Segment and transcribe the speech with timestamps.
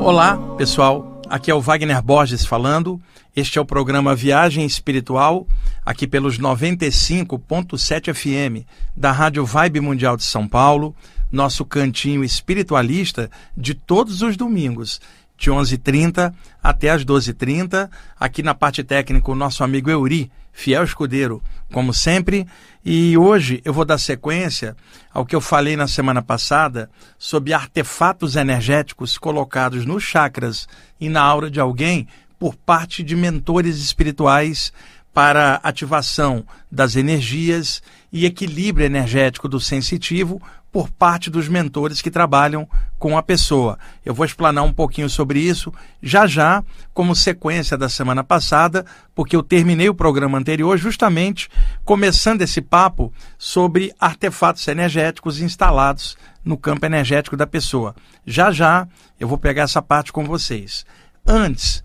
[0.00, 1.20] Olá, pessoal.
[1.28, 2.98] Aqui é o Wagner Borges falando.
[3.36, 5.46] Este é o programa Viagem Espiritual,
[5.84, 8.66] aqui pelos 95.7 FM
[8.96, 10.96] da Rádio Vibe Mundial de São Paulo,
[11.30, 15.02] nosso cantinho espiritualista de todos os domingos,
[15.40, 17.90] de 11h30 até as 12h30.
[18.18, 22.46] Aqui na parte técnica, o nosso amigo Euri, fiel escudeiro, como sempre.
[22.84, 24.76] E hoje eu vou dar sequência
[25.12, 30.68] ao que eu falei na semana passada sobre artefatos energéticos colocados nos chakras
[31.00, 32.06] e na aura de alguém
[32.38, 34.72] por parte de mentores espirituais
[35.12, 40.40] para ativação das energias e equilíbrio energético do sensitivo
[40.72, 43.78] por parte dos mentores que trabalham com a pessoa.
[44.04, 46.62] Eu vou explanar um pouquinho sobre isso já já,
[46.94, 48.84] como sequência da semana passada,
[49.14, 51.48] porque eu terminei o programa anterior justamente
[51.84, 57.94] começando esse papo sobre artefatos energéticos instalados no campo energético da pessoa.
[58.24, 58.86] Já já
[59.18, 60.86] eu vou pegar essa parte com vocês.
[61.26, 61.82] Antes,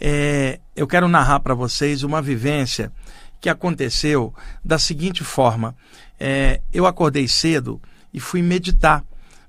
[0.00, 2.90] é, eu quero narrar para vocês uma vivência
[3.40, 4.32] que aconteceu
[4.64, 5.76] da seguinte forma:
[6.18, 7.80] é, eu acordei cedo
[8.12, 9.04] e fui meditar,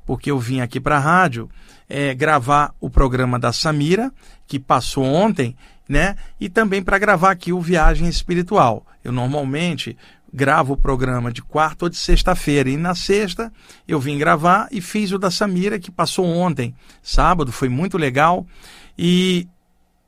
[0.06, 1.50] porque eu vim aqui para a rádio
[1.90, 4.12] é, gravar o programa da Samira,
[4.48, 5.56] que passou ontem,
[5.88, 6.16] né?
[6.40, 8.86] E também para gravar aqui o Viagem Espiritual.
[9.04, 9.98] Eu normalmente
[10.34, 12.70] gravo o programa de quarta ou de sexta-feira.
[12.70, 13.52] E na sexta
[13.88, 18.46] eu vim gravar e fiz o da Samira, que passou ontem, sábado, foi muito legal.
[18.98, 19.48] E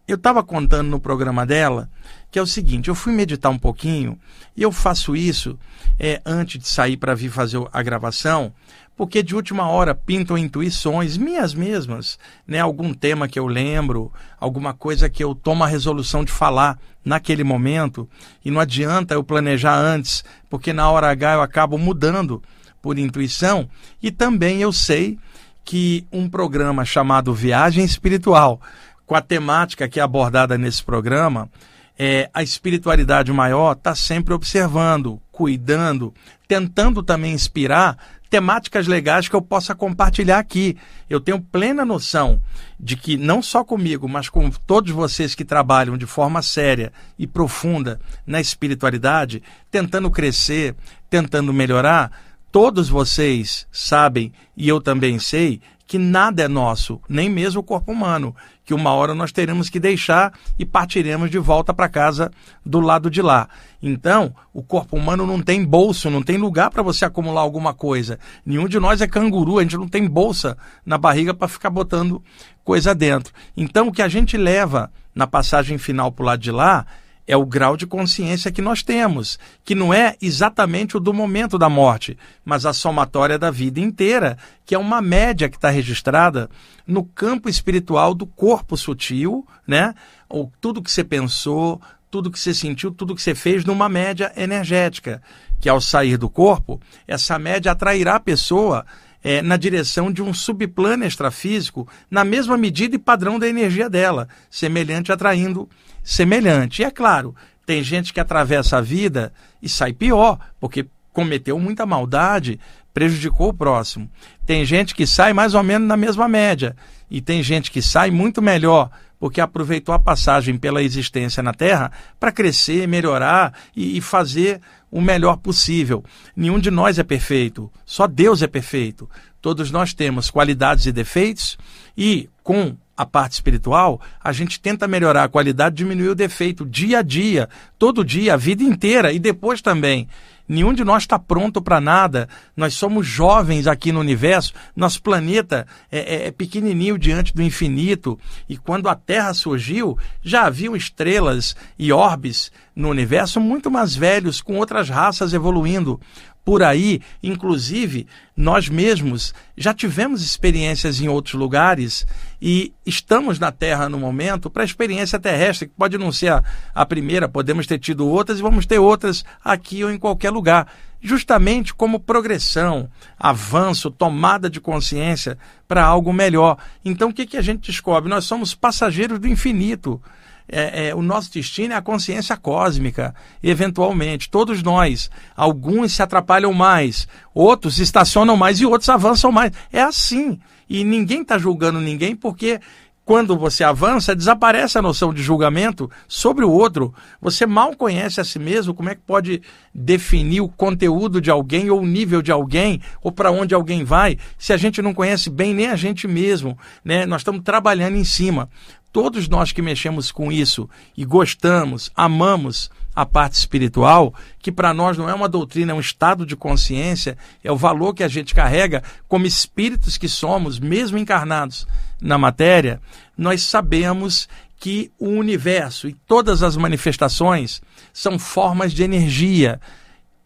[0.08, 1.90] eu estava contando no programa dela
[2.36, 4.20] que é o seguinte: eu fui meditar um pouquinho
[4.58, 5.58] e eu faço isso
[5.98, 8.52] é, antes de sair para vir fazer a gravação,
[8.94, 12.60] porque de última hora pintam intuições minhas mesmas, né?
[12.60, 17.42] Algum tema que eu lembro, alguma coisa que eu tomo a resolução de falar naquele
[17.42, 18.06] momento
[18.44, 22.44] e não adianta eu planejar antes, porque na hora H eu acabo mudando
[22.82, 23.70] por intuição
[24.04, 25.18] e também eu sei
[25.64, 28.60] que um programa chamado Viagem Espiritual
[29.06, 31.50] com a temática que é abordada nesse programa,
[31.98, 36.14] é, a espiritualidade maior está sempre observando, cuidando,
[36.48, 37.98] tentando também inspirar
[38.30, 40.78] temáticas legais que eu possa compartilhar aqui.
[41.10, 42.42] Eu tenho plena noção
[42.80, 47.26] de que, não só comigo, mas com todos vocês que trabalham de forma séria e
[47.26, 49.42] profunda na espiritualidade,
[49.72, 50.76] tentando crescer,
[51.10, 52.12] tentando melhorar,
[52.52, 57.92] todos vocês sabem, e eu também sei, que nada é nosso, nem mesmo o corpo
[57.92, 62.32] humano, que uma hora nós teremos que deixar e partiremos de volta para casa
[62.66, 63.48] do lado de lá.
[63.82, 68.20] Então, o corpo humano não tem bolso, não tem lugar para você acumular alguma coisa.
[68.44, 72.24] Nenhum de nós é canguru, a gente não tem bolsa na barriga para ficar botando
[72.64, 73.32] coisa dentro.
[73.56, 76.86] Então, o que a gente leva na passagem final para o lado de lá
[77.28, 81.58] é o grau de consciência que nós temos, que não é exatamente o do momento
[81.58, 86.50] da morte, mas a somatória da vida inteira, que é uma média que está registrada
[86.86, 89.96] no campo espiritual do corpo sutil, né?
[90.30, 91.82] Ou tudo que você pensou,
[92.12, 95.22] tudo que você sentiu, tudo que você fez numa média energética,
[95.60, 98.86] que ao sair do corpo, essa média atrairá a pessoa
[99.24, 104.28] é, na direção de um subplano extrafísico na mesma medida e padrão da energia dela,
[104.52, 105.68] semelhante atraindo
[106.06, 106.82] semelhante.
[106.82, 107.36] E é claro,
[107.66, 112.60] tem gente que atravessa a vida e sai pior, porque cometeu muita maldade,
[112.94, 114.10] prejudicou o próximo.
[114.46, 116.76] Tem gente que sai mais ou menos na mesma média.
[117.10, 118.90] E tem gente que sai muito melhor,
[119.20, 124.62] porque aproveitou a passagem pela existência na Terra para crescer, melhorar e, e fazer
[124.92, 126.04] o melhor possível.
[126.36, 129.10] Nenhum de nós é perfeito, só Deus é perfeito.
[129.42, 131.58] Todos nós temos qualidades e defeitos,
[131.98, 137.00] e com a parte espiritual, a gente tenta melhorar a qualidade, diminuir o defeito dia
[137.00, 140.08] a dia, todo dia, a vida inteira e depois também.
[140.48, 142.30] Nenhum de nós está pronto para nada.
[142.56, 144.54] Nós somos jovens aqui no universo.
[144.76, 148.20] Nosso planeta é, é, é, pequenininho diante do infinito.
[148.48, 154.40] E quando a Terra surgiu, já haviam estrelas e orbes no universo muito mais velhos,
[154.40, 156.00] com outras raças evoluindo
[156.46, 158.06] por aí, inclusive
[158.38, 162.06] nós mesmos já tivemos experiências em outros lugares
[162.40, 166.44] e estamos na Terra no momento para a experiência terrestre, que pode não ser a,
[166.74, 170.68] a primeira, podemos ter tido outras e vamos ter outras aqui ou em qualquer lugar
[171.02, 175.38] justamente como progressão, avanço, tomada de consciência
[175.68, 176.58] para algo melhor.
[176.84, 178.10] Então, o que, que a gente descobre?
[178.10, 180.02] Nós somos passageiros do infinito
[180.48, 184.30] é, é, o nosso destino é a consciência cósmica, eventualmente.
[184.30, 185.10] Todos nós.
[185.36, 189.52] Alguns se atrapalham mais, outros estacionam mais e outros avançam mais.
[189.72, 190.40] É assim.
[190.70, 192.60] E ninguém está julgando ninguém porque
[193.06, 196.92] quando você avança, desaparece a noção de julgamento sobre o outro.
[197.22, 201.70] Você mal conhece a si mesmo, como é que pode definir o conteúdo de alguém
[201.70, 205.30] ou o nível de alguém ou para onde alguém vai, se a gente não conhece
[205.30, 207.06] bem nem a gente mesmo, né?
[207.06, 208.50] Nós estamos trabalhando em cima.
[208.96, 214.98] Todos nós que mexemos com isso e gostamos, amamos a parte espiritual, que para nós
[214.98, 218.34] não é uma doutrina, é um estado de consciência, é o valor que a gente
[218.34, 221.68] carrega como espíritos que somos, mesmo encarnados
[222.00, 222.80] na matéria,
[223.18, 227.62] nós sabemos que o universo e todas as manifestações
[227.92, 229.60] são formas de energia.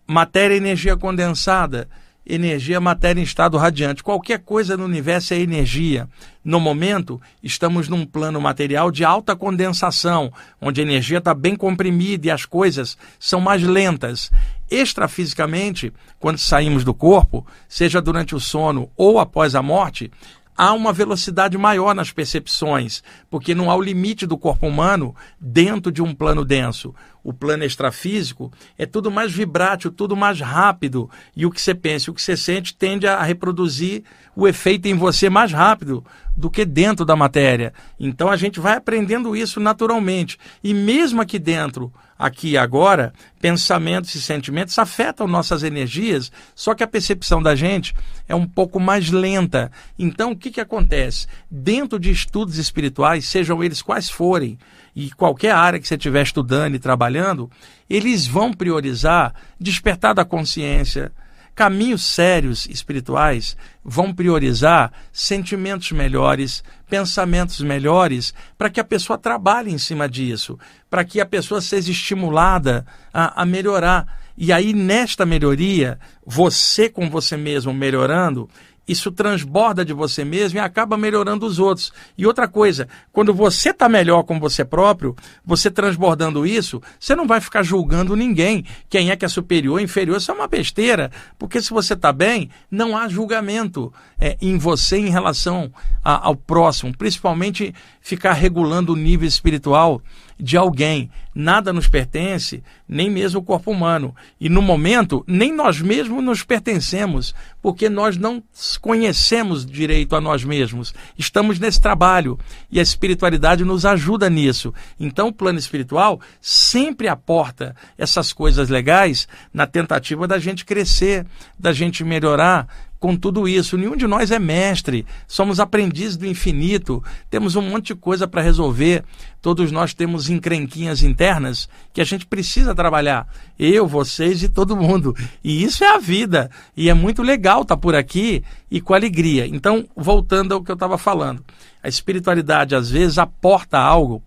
[0.06, 1.89] Matéria, energia condensada,
[2.30, 4.04] energia, matéria em estado radiante.
[4.04, 6.08] Qualquer coisa no universo é energia.
[6.44, 10.31] No momento, estamos num plano material de alta condensação,
[10.62, 14.31] onde a energia está bem comprimida e as coisas são mais lentas.
[14.70, 20.12] Extrafisicamente, quando saímos do corpo, seja durante o sono ou após a morte,
[20.60, 25.90] há uma velocidade maior nas percepções, porque não há o limite do corpo humano dentro
[25.90, 26.94] de um plano denso.
[27.24, 32.12] O plano extrafísico é tudo mais vibrátil, tudo mais rápido, e o que você pensa,
[32.12, 34.04] o que você sente tende a reproduzir
[34.36, 36.04] o efeito em você mais rápido
[36.36, 37.74] do que dentro da matéria.
[37.98, 40.38] Então a gente vai aprendendo isso naturalmente.
[40.62, 46.83] E mesmo aqui dentro, aqui e agora, pensamentos e sentimentos afetam nossas energias, só que
[46.83, 47.95] a percepção da gente
[48.27, 49.71] é um pouco mais lenta.
[49.98, 51.27] Então o que, que acontece?
[51.50, 54.60] Dentro de estudos espirituais, sejam eles quais forem,
[54.94, 57.50] e qualquer área que você estiver estudando e trabalhando,
[57.89, 61.13] eles vão priorizar despertar da consciência,
[61.60, 69.78] caminhos sérios espirituais vão priorizar sentimentos melhores, pensamentos melhores, para que a pessoa trabalhe em
[69.78, 70.58] cima disso,
[70.90, 74.22] para que a pessoa seja estimulada a, a melhorar.
[74.38, 78.50] E aí, nesta melhoria, você com você mesmo melhorando,
[78.90, 81.94] isso transborda de você mesmo e acaba melhorando os outros.
[82.18, 85.16] E outra coisa, quando você está melhor com você próprio,
[85.46, 88.66] você transbordando isso, você não vai ficar julgando ninguém.
[88.90, 91.12] Quem é que é superior, inferior, isso é uma besteira.
[91.38, 95.72] Porque se você está bem, não há julgamento é, em você em relação
[96.04, 100.02] a, ao próximo, principalmente ficar regulando o nível espiritual
[100.40, 101.12] de alguém.
[101.36, 104.16] Nada nos pertence, nem mesmo o corpo humano.
[104.40, 108.42] E no momento, nem nós mesmos nos pertencemos, porque nós não
[108.82, 110.94] conhecemos direito a nós mesmos.
[111.18, 112.40] Estamos nesse trabalho
[112.72, 114.74] e a espiritualidade nos ajuda nisso.
[115.00, 121.26] Então, o plano espiritual sempre aporta essas coisas legais na tentativa da gente crescer,
[121.58, 122.68] da gente melhorar,
[123.00, 123.78] com tudo isso.
[123.78, 128.42] Nenhum de nós é mestre, somos aprendizes do infinito, temos um monte de coisa para
[128.42, 129.04] resolver.
[129.42, 133.25] Todos nós temos encrenquinhas internas que a gente precisa trabalhar.
[133.57, 135.16] Eu, vocês e todo mundo.
[135.42, 136.51] E isso é a vida.
[136.75, 139.48] E é muito legal estar tá por aqui e com alegria.
[139.48, 141.44] Então, voltando ao que eu estava falando,
[141.81, 144.22] a espiritualidade às vezes aporta algo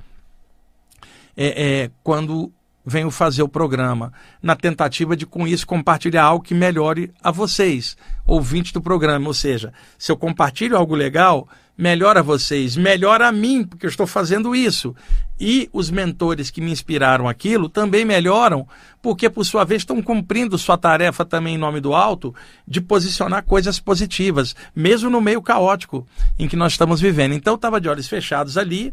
[1.36, 2.50] é, é, quando
[2.84, 4.12] venho fazer o programa,
[4.42, 7.96] na tentativa de, com isso, compartilhar algo que melhore a vocês,
[8.26, 9.26] ouvintes do programa.
[9.26, 14.06] Ou seja, se eu compartilho algo legal, melhora vocês, melhora a mim, porque eu estou
[14.06, 14.94] fazendo isso.
[15.40, 18.66] E os mentores que me inspiraram aquilo também melhoram,
[19.00, 22.34] porque, por sua vez, estão cumprindo sua tarefa também em nome do alto
[22.66, 26.06] de posicionar coisas positivas, mesmo no meio caótico
[26.38, 27.32] em que nós estamos vivendo.
[27.32, 28.92] Então, eu estava de olhos fechados ali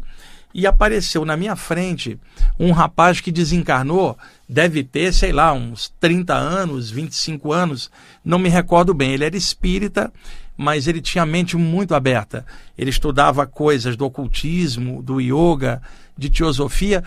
[0.52, 2.18] e apareceu na minha frente
[2.58, 4.18] um rapaz que desencarnou,
[4.48, 7.90] deve ter, sei lá, uns 30 anos, 25 anos,
[8.24, 9.12] não me recordo bem.
[9.12, 10.12] Ele era espírita,
[10.56, 12.44] mas ele tinha a mente muito aberta.
[12.76, 15.80] Ele estudava coisas do ocultismo, do yoga,
[16.18, 17.02] de teosofia,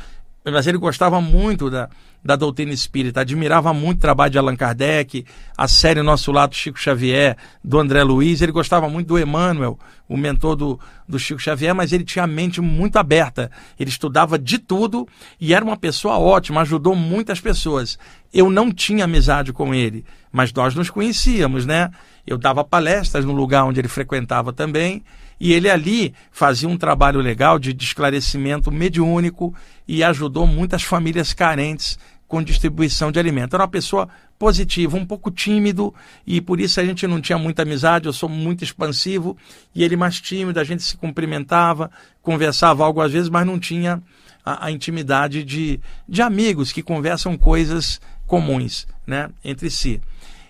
[0.52, 1.90] mas ele gostava muito da,
[2.24, 5.26] da doutrina espírita, admirava muito o trabalho de Allan Kardec,
[5.58, 10.18] a série Nosso Lado Chico Xavier, do André Luiz, ele gostava muito do Emmanuel, o
[10.18, 14.58] mentor do, do Chico Xavier, mas ele tinha a mente muito aberta, ele estudava de
[14.58, 15.08] tudo
[15.40, 17.98] e era uma pessoa ótima, ajudou muitas pessoas.
[18.34, 21.92] Eu não tinha amizade com ele, mas nós nos conhecíamos, né?
[22.26, 25.04] Eu dava palestras no lugar onde ele frequentava também,
[25.40, 29.54] e ele ali fazia um trabalho legal de, de esclarecimento mediúnico
[29.88, 31.98] e ajudou muitas famílias carentes
[32.28, 33.56] com distribuição de alimento.
[33.56, 34.10] Era uma pessoa
[34.40, 35.94] positiva, um pouco tímido,
[36.26, 38.08] e por isso a gente não tinha muita amizade.
[38.08, 39.38] Eu sou muito expansivo
[39.76, 40.60] e ele mais tímido.
[40.60, 44.02] A gente se cumprimentava, conversava algo às vezes, mas não tinha
[44.44, 50.02] a, a intimidade de, de amigos que conversam coisas comuns né, entre si.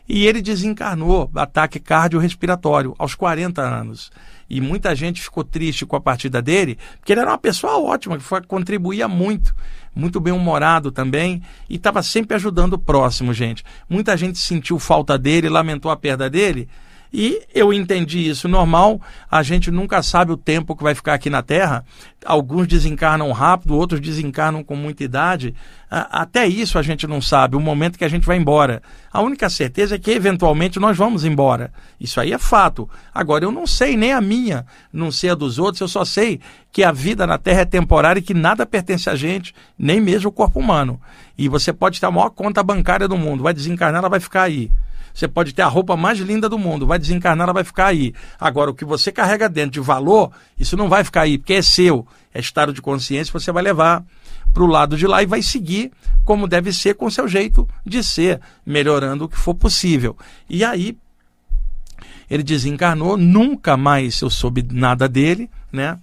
[0.08, 4.12] E ele desencarnou, ataque cardiorrespiratório, aos 40 anos.
[4.50, 8.18] E muita gente ficou triste com a partida dele, porque ele era uma pessoa ótima,
[8.18, 9.56] que foi, contribuía muito
[9.96, 13.64] muito bem-humorado também e estava sempre ajudando o próximo, gente.
[13.88, 16.68] Muita gente sentiu falta dele, lamentou a perda dele.
[17.14, 19.00] E eu entendi isso normal.
[19.30, 21.86] A gente nunca sabe o tempo que vai ficar aqui na Terra.
[22.26, 25.54] Alguns desencarnam rápido, outros desencarnam com muita idade.
[25.92, 28.82] Até isso a gente não sabe, o momento que a gente vai embora.
[29.12, 31.72] A única certeza é que eventualmente nós vamos embora.
[32.00, 32.90] Isso aí é fato.
[33.14, 36.40] Agora, eu não sei nem a minha, não sei a dos outros, eu só sei
[36.72, 40.30] que a vida na Terra é temporária e que nada pertence a gente, nem mesmo
[40.30, 41.00] o corpo humano.
[41.38, 44.44] E você pode ter a maior conta bancária do mundo, vai desencarnar, ela vai ficar
[44.44, 44.72] aí.
[45.14, 48.14] Você pode ter a roupa mais linda do mundo, vai desencarnar, ela vai ficar aí.
[48.40, 51.62] Agora, o que você carrega dentro de valor, isso não vai ficar aí, porque é
[51.62, 54.04] seu, é estado de consciência, você vai levar
[54.54, 55.92] para o lado de lá e vai seguir
[56.24, 60.18] como deve ser, com seu jeito de ser, melhorando o que for possível.
[60.50, 60.98] E aí,
[62.30, 66.00] ele desencarnou, nunca mais eu soube nada dele, né?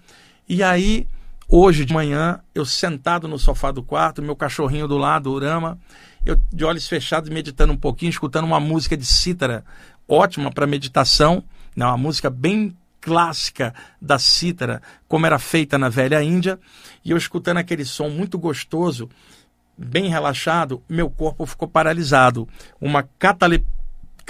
[0.48, 1.06] E aí,
[1.50, 5.78] hoje de manhã, eu sentado no sofá do quarto, meu cachorrinho do lado, Urama,
[6.24, 9.64] eu de olhos fechados, meditando um pouquinho, escutando uma música de cítara,
[10.08, 11.42] ótima para meditação,
[11.74, 16.58] né, uma música bem clássica da cítara, como era feita na velha Índia,
[17.04, 19.08] e eu escutando aquele som muito gostoso,
[19.76, 22.46] bem relaxado, meu corpo ficou paralisado.
[22.80, 23.80] Uma catalepsia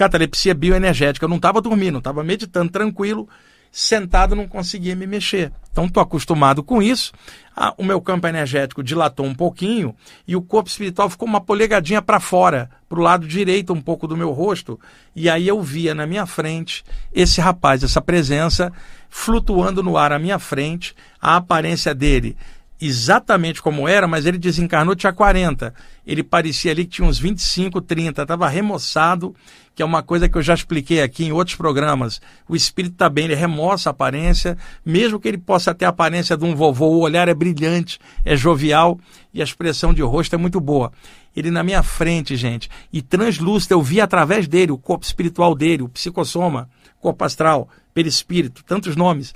[0.01, 1.25] catalepsia bioenergética.
[1.25, 3.29] Eu não estava dormindo, estava meditando tranquilo,
[3.71, 5.53] sentado não conseguia me mexer.
[5.71, 7.13] Então estou acostumado com isso.
[7.57, 9.95] Ah, o meu campo energético dilatou um pouquinho
[10.27, 14.07] e o corpo espiritual ficou uma polegadinha para fora, para o lado direito um pouco
[14.07, 14.81] do meu rosto.
[15.15, 18.73] E aí eu via na minha frente esse rapaz, essa presença
[19.09, 22.37] flutuando no ar à minha frente, a aparência dele
[22.81, 25.75] exatamente como era, mas ele desencarnou tinha 40.
[26.07, 29.35] Ele parecia ali que tinha uns 25, 30, estava remoçado,
[29.75, 32.21] que é uma coisa que eu já expliquei aqui em outros programas.
[32.49, 36.37] O espírito está bem, ele remoça a aparência, mesmo que ele possa ter a aparência
[36.37, 38.99] de um vovô, o olhar é brilhante, é jovial
[39.33, 40.91] e a expressão de rosto é muito boa.
[41.37, 45.83] Ele na minha frente, gente, e translúcido, eu vi através dele o corpo espiritual dele,
[45.83, 46.69] o psicossoma,
[46.99, 49.33] corpo astral, perispírito, tantos nomes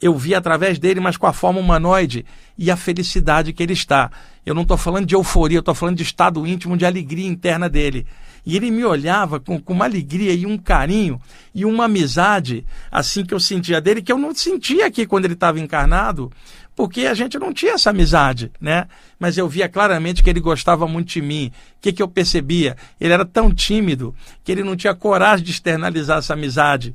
[0.00, 2.24] eu vi através dele, mas com a forma humanoide
[2.56, 4.10] e a felicidade que ele está.
[4.46, 7.68] Eu não estou falando de euforia, eu estou falando de estado íntimo, de alegria interna
[7.68, 8.06] dele.
[8.46, 11.20] E ele me olhava com, com uma alegria e um carinho
[11.54, 15.34] e uma amizade, assim que eu sentia dele, que eu não sentia aqui quando ele
[15.34, 16.30] estava encarnado,
[16.74, 18.86] porque a gente não tinha essa amizade, né?
[19.18, 21.50] Mas eu via claramente que ele gostava muito de mim.
[21.76, 22.76] O que, que eu percebia?
[23.00, 24.14] Ele era tão tímido
[24.44, 26.94] que ele não tinha coragem de externalizar essa amizade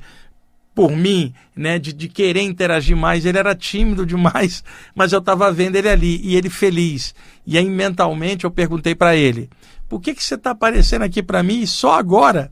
[0.74, 3.24] por mim, né, de, de querer interagir mais.
[3.24, 4.64] Ele era tímido demais,
[4.94, 7.14] mas eu estava vendo ele ali e ele feliz.
[7.46, 9.48] E aí mentalmente eu perguntei para ele:
[9.88, 12.50] por que, que você está aparecendo aqui para mim só agora?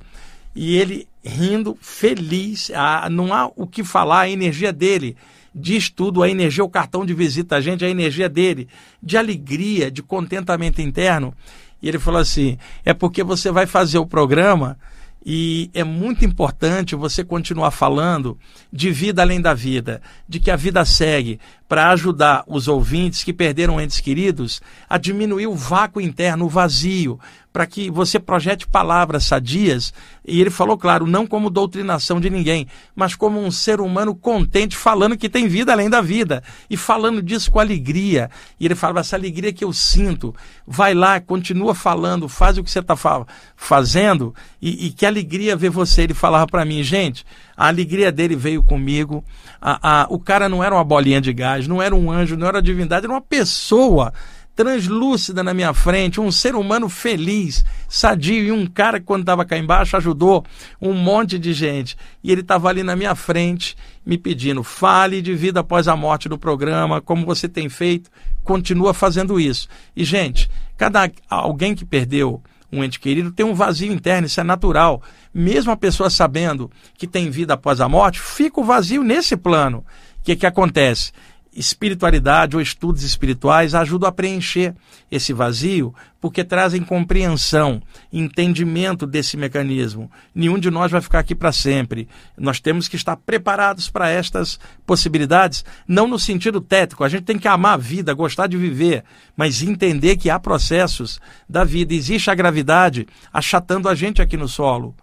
[0.55, 5.17] E ele rindo, feliz, ah, não há o que falar, a energia dele
[5.55, 8.69] diz tudo, a energia, o cartão de visita a gente, a energia dele,
[9.02, 11.35] de alegria, de contentamento interno.
[11.81, 14.79] E ele falou assim: é porque você vai fazer o programa
[15.25, 18.38] e é muito importante você continuar falando
[18.73, 21.38] de vida além da vida, de que a vida segue,
[21.73, 24.61] para ajudar os ouvintes que perderam entes queridos
[24.91, 27.19] a diminuir o vácuo interno, o vazio,
[27.50, 29.91] para que você projete palavras sadias.
[30.23, 34.76] E ele falou, claro, não como doutrinação de ninguém, mas como um ser humano contente,
[34.76, 38.31] falando que tem vida além da vida e falando disso com alegria.
[38.61, 40.35] E ele falava: essa alegria que eu sinto,
[40.67, 43.26] vai lá, continua falando, faz o que você está fa
[43.57, 46.02] fazendo e, e que alegria ver você.
[46.02, 47.25] Ele falava para mim, gente,
[47.62, 49.25] a alegria dele veio comigo.
[49.61, 52.49] A, a, o cara não era uma bolinha de gás, não era um anjo, não
[52.49, 54.12] era divindade, era uma pessoa
[54.57, 59.45] translúcida na minha frente, um ser humano feliz, sadio, e um cara que quando estava
[59.45, 60.45] cá embaixo ajudou
[60.81, 61.97] um monte de gente.
[62.23, 66.28] E ele estava ali na minha frente me pedindo, fale de vida após a morte
[66.28, 68.11] do programa, como você tem feito,
[68.42, 69.69] continua fazendo isso.
[69.95, 72.42] E, gente, cada alguém que perdeu
[72.73, 75.02] um ente querido tem um vazio interno, isso é natural.
[75.33, 79.85] Mesmo a pessoa sabendo que tem vida após a morte, fica o vazio nesse plano.
[80.21, 81.12] O que, que acontece?
[81.55, 84.75] Espiritualidade ou estudos espirituais ajudam a preencher
[85.11, 90.11] esse vazio, porque trazem compreensão, entendimento desse mecanismo.
[90.35, 92.09] Nenhum de nós vai ficar aqui para sempre.
[92.39, 97.05] Nós temos que estar preparados para estas possibilidades, não no sentido técnico.
[97.05, 99.05] A gente tem que amar a vida, gostar de viver,
[99.37, 101.93] mas entender que há processos da vida.
[101.93, 104.95] Existe a gravidade achatando a gente aqui no solo.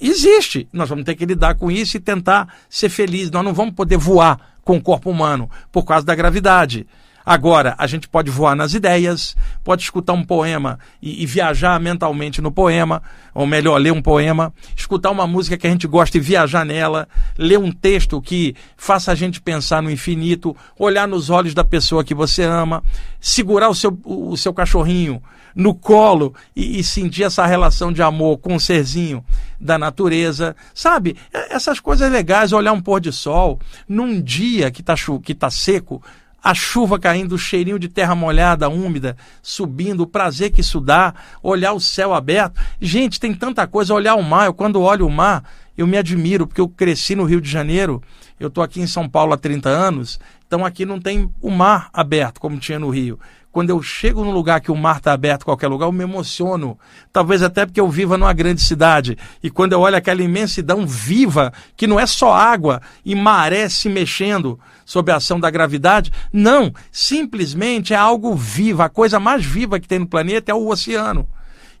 [0.00, 0.68] Existe.
[0.72, 3.30] Nós vamos ter que lidar com isso e tentar ser felizes.
[3.30, 6.86] Nós não vamos poder voar com o corpo humano por causa da gravidade.
[7.24, 12.42] Agora, a gente pode voar nas ideias, pode escutar um poema e, e, viajar mentalmente
[12.42, 13.02] no poema,
[13.32, 17.08] ou melhor, ler um poema, escutar uma música que a gente gosta e viajar nela,
[17.38, 22.04] ler um texto que faça a gente pensar no infinito, olhar nos olhos da pessoa
[22.04, 22.82] que você ama,
[23.18, 25.22] segurar o seu, o seu cachorrinho
[25.54, 29.24] no colo e, e sentir essa relação de amor com o serzinho
[29.58, 31.16] da natureza, sabe?
[31.32, 36.02] Essas coisas legais, olhar um pôr de sol num dia que está que tá seco,
[36.44, 41.14] a chuva caindo, o cheirinho de terra molhada, úmida, subindo, o prazer que isso dá,
[41.42, 42.60] olhar o céu aberto.
[42.78, 44.44] Gente, tem tanta coisa, olhar o mar.
[44.44, 45.42] Eu, quando olho o mar,
[45.74, 48.02] eu me admiro, porque eu cresci no Rio de Janeiro,
[48.38, 50.20] eu estou aqui em São Paulo há 30 anos,
[50.54, 53.18] então aqui não tem o mar aberto como tinha no Rio.
[53.50, 56.78] Quando eu chego num lugar que o mar está aberto, qualquer lugar, eu me emociono.
[57.12, 59.18] Talvez até porque eu viva numa grande cidade.
[59.42, 63.88] E quando eu olho aquela imensidão viva, que não é só água e maré se
[63.88, 66.72] mexendo sob a ação da gravidade, não.
[66.92, 68.82] Simplesmente é algo vivo.
[68.82, 71.26] A coisa mais viva que tem no planeta é o oceano.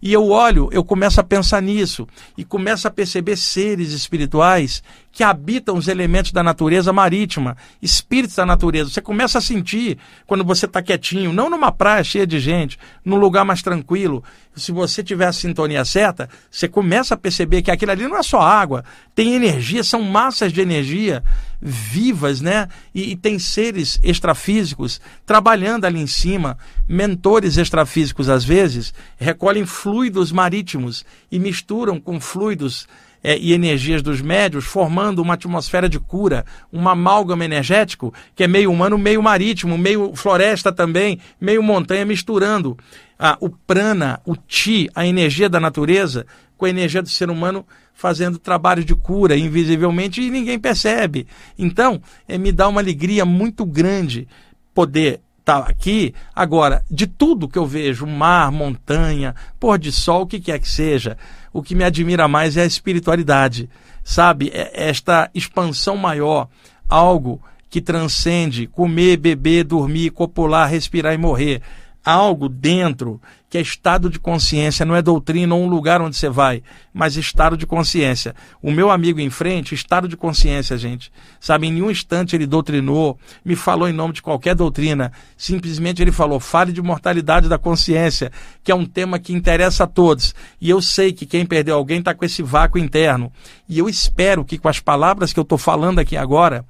[0.02, 4.82] E eu olho, eu começo a pensar nisso e começo a perceber seres espirituais
[5.14, 8.90] que habitam os elementos da natureza marítima, espíritos da natureza.
[8.90, 13.16] Você começa a sentir quando você está quietinho, não numa praia cheia de gente, num
[13.16, 14.24] lugar mais tranquilo.
[14.56, 18.24] Se você tiver a sintonia certa, você começa a perceber que aquilo ali não é
[18.24, 21.22] só água, tem energia, são massas de energia
[21.62, 22.68] vivas, né?
[22.92, 30.32] E, e tem seres extrafísicos trabalhando ali em cima, mentores extrafísicos às vezes recolhem fluidos
[30.32, 32.88] marítimos e misturam com fluidos
[33.24, 38.46] é, e energias dos médios, formando uma atmosfera de cura, um amálgama energético que é
[38.46, 42.76] meio humano, meio marítimo, meio floresta também, meio montanha, misturando
[43.18, 46.26] ah, o prana, o ti, a energia da natureza,
[46.58, 51.26] com a energia do ser humano fazendo trabalho de cura invisivelmente e ninguém percebe.
[51.58, 54.28] Então, é, me dá uma alegria muito grande
[54.74, 56.14] poder tá aqui.
[56.34, 60.68] Agora, de tudo que eu vejo, mar, montanha, pôr de sol, o que quer que
[60.68, 61.18] seja,
[61.52, 63.68] o que me admira mais é a espiritualidade,
[64.02, 64.50] sabe?
[64.52, 66.48] É esta expansão maior,
[66.88, 71.60] algo que transcende comer, beber, dormir, copular, respirar e morrer
[72.04, 76.28] algo dentro que é estado de consciência, não é doutrina ou um lugar onde você
[76.28, 76.60] vai,
[76.92, 78.34] mas estado de consciência.
[78.60, 81.12] O meu amigo em frente, estado de consciência, gente.
[81.38, 85.12] Sabe, em nenhum instante ele doutrinou, me falou em nome de qualquer doutrina.
[85.36, 88.32] Simplesmente ele falou, fale de mortalidade da consciência,
[88.64, 90.34] que é um tema que interessa a todos.
[90.60, 93.32] E eu sei que quem perdeu alguém está com esse vácuo interno.
[93.68, 96.64] E eu espero que com as palavras que eu estou falando aqui agora,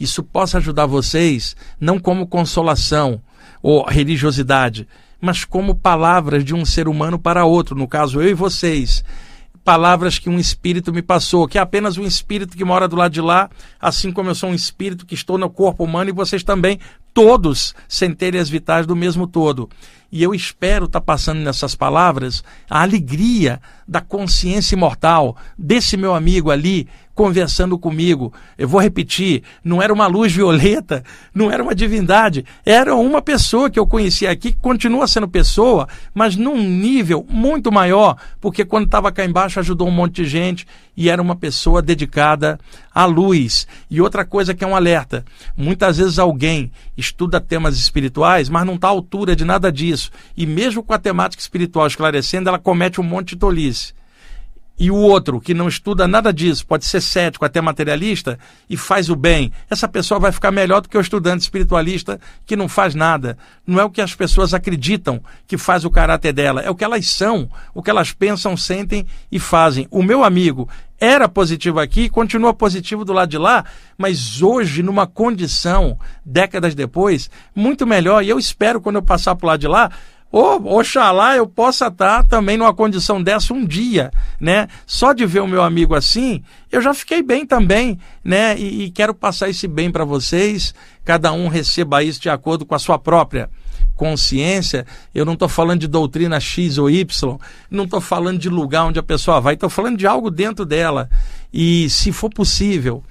[0.00, 3.20] isso possa ajudar vocês, não como consolação,
[3.64, 4.86] ou religiosidade,
[5.18, 9.02] mas como palavras de um ser humano para outro, no caso eu e vocês.
[9.64, 13.12] Palavras que um espírito me passou, que é apenas um espírito que mora do lado
[13.12, 13.48] de lá,
[13.80, 16.78] assim como eu sou um espírito que estou no corpo humano e vocês também,
[17.14, 19.70] todos centelhas vitais do mesmo todo.
[20.12, 26.14] E eu espero estar tá passando nessas palavras a alegria da consciência imortal desse meu
[26.14, 28.32] amigo ali conversando comigo.
[28.58, 33.70] Eu vou repetir: não era uma luz violeta, não era uma divindade, era uma pessoa
[33.70, 38.86] que eu conhecia aqui, que continua sendo pessoa, mas num nível muito maior, porque quando
[38.86, 42.58] estava cá embaixo ajudou um monte de gente e era uma pessoa dedicada
[42.94, 43.66] à luz.
[43.90, 45.24] E outra coisa que é um alerta:
[45.56, 50.10] muitas vezes alguém estuda temas espirituais, mas não está à altura de nada disso.
[50.36, 53.94] E mesmo com a temática espiritual esclarecendo, ela comete um monte de tolice
[54.78, 59.08] e o outro que não estuda nada disso, pode ser cético, até materialista, e faz
[59.08, 62.94] o bem, essa pessoa vai ficar melhor do que o estudante espiritualista que não faz
[62.94, 63.38] nada.
[63.66, 66.84] Não é o que as pessoas acreditam que faz o caráter dela, é o que
[66.84, 69.86] elas são, o que elas pensam, sentem e fazem.
[69.90, 70.68] O meu amigo
[71.00, 73.64] era positivo aqui, continua positivo do lado de lá,
[73.96, 78.24] mas hoje, numa condição, décadas depois, muito melhor.
[78.24, 79.90] E eu espero, quando eu passar para o lado de lá,
[80.36, 84.66] ou, oxalá eu possa estar também numa condição dessa um dia, né?
[84.84, 86.42] Só de ver o meu amigo assim,
[86.72, 88.58] eu já fiquei bem também, né?
[88.58, 92.74] E, e quero passar esse bem para vocês, cada um receba isso de acordo com
[92.74, 93.48] a sua própria
[93.94, 94.84] consciência.
[95.14, 97.38] Eu não estou falando de doutrina X ou Y,
[97.70, 101.08] não estou falando de lugar onde a pessoa vai, estou falando de algo dentro dela.
[101.52, 103.04] E se for possível,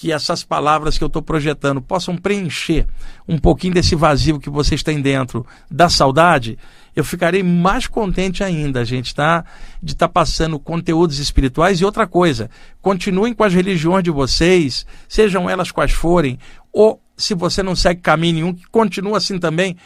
[0.00, 2.86] que essas palavras que eu estou projetando possam preencher
[3.28, 6.58] um pouquinho desse vazio que vocês têm dentro da saudade,
[6.96, 9.44] eu ficarei mais contente ainda, gente, tá?
[9.82, 12.48] De estar tá passando conteúdos espirituais e outra coisa,
[12.80, 16.38] continuem com as religiões de vocês, sejam elas quais forem,
[16.72, 19.76] ou se você não segue caminho nenhum, que continua assim também,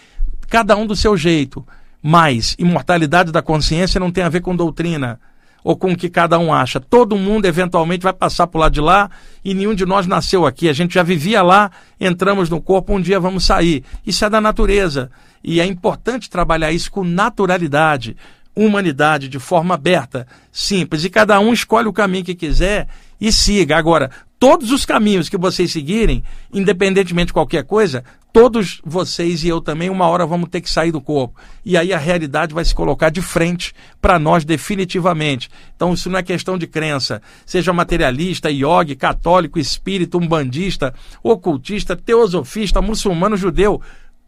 [0.48, 1.66] cada um do seu jeito.
[2.00, 5.18] Mas imortalidade da consciência não tem a ver com doutrina
[5.64, 6.78] ou com o que cada um acha.
[6.78, 9.10] Todo mundo eventualmente vai passar por lá de lá
[9.42, 10.68] e nenhum de nós nasceu aqui.
[10.68, 13.82] A gente já vivia lá, entramos no corpo, um dia vamos sair.
[14.06, 15.10] Isso é da natureza.
[15.42, 18.14] E é importante trabalhar isso com naturalidade,
[18.54, 21.02] humanidade, de forma aberta, simples.
[21.04, 22.86] E cada um escolhe o caminho que quiser
[23.18, 23.78] e siga.
[23.78, 24.10] Agora,
[24.44, 29.88] todos os caminhos que vocês seguirem, independentemente de qualquer coisa, todos vocês e eu também,
[29.88, 31.40] uma hora vamos ter que sair do corpo.
[31.64, 35.48] E aí a realidade vai se colocar de frente para nós definitivamente.
[35.74, 37.22] Então isso não é questão de crença.
[37.46, 43.80] Seja materialista, yogi, católico, espírito, umbandista, ocultista, teosofista, muçulmano, judeu,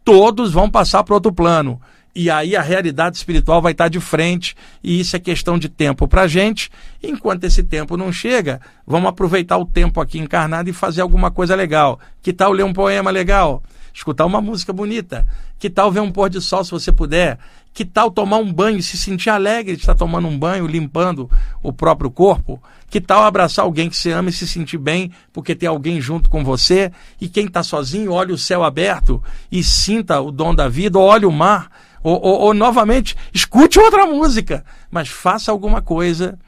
[0.03, 1.79] todos vão passar para outro plano.
[2.19, 6.07] E aí a realidade espiritual vai estar de frente, e isso é questão de tempo
[6.07, 6.71] para a gente.
[7.03, 11.53] Enquanto esse tempo não chega, vamos aproveitar o tempo aqui encarnado e fazer alguma coisa
[11.53, 11.99] legal.
[12.23, 13.61] Que tal ler um poema legal?
[13.97, 15.27] escutar uma música bonita.
[15.57, 17.39] Que tal ver um pôr de sol se você puder?
[17.73, 21.29] Que tal tomar um banho e se sentir alegre de estar tomando um banho, limpando
[21.63, 22.61] o próprio corpo?
[22.89, 26.29] Que tal abraçar alguém que você ama e se sentir bem porque tem alguém junto
[26.29, 26.91] com você?
[27.19, 31.05] E quem está sozinho, olhe o céu aberto e sinta o dom da vida, ou
[31.05, 31.69] olhe o mar,
[32.07, 36.39] ou, ou, ou novamente escute outra música, mas faça alguma coisa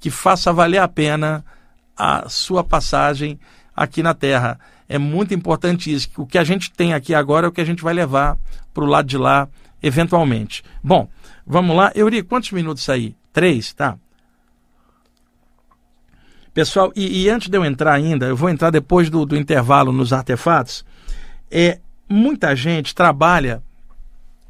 [0.00, 1.44] que faça valer a pena
[1.96, 3.38] a sua passagem
[3.76, 6.08] aqui na Terra é muito importante isso.
[6.16, 8.36] O que a gente tem aqui agora é o que a gente vai levar
[8.74, 9.48] para o lado de lá,
[9.80, 10.64] eventualmente.
[10.82, 11.08] Bom,
[11.46, 11.92] vamos lá.
[11.94, 13.14] Euri, quantos minutos aí?
[13.32, 13.96] Três, tá?
[16.52, 19.92] Pessoal, e, e, antes de eu entrar ainda, eu vou entrar depois do, do intervalo
[19.92, 20.84] nos artefatos.
[21.48, 23.62] É, muita gente trabalha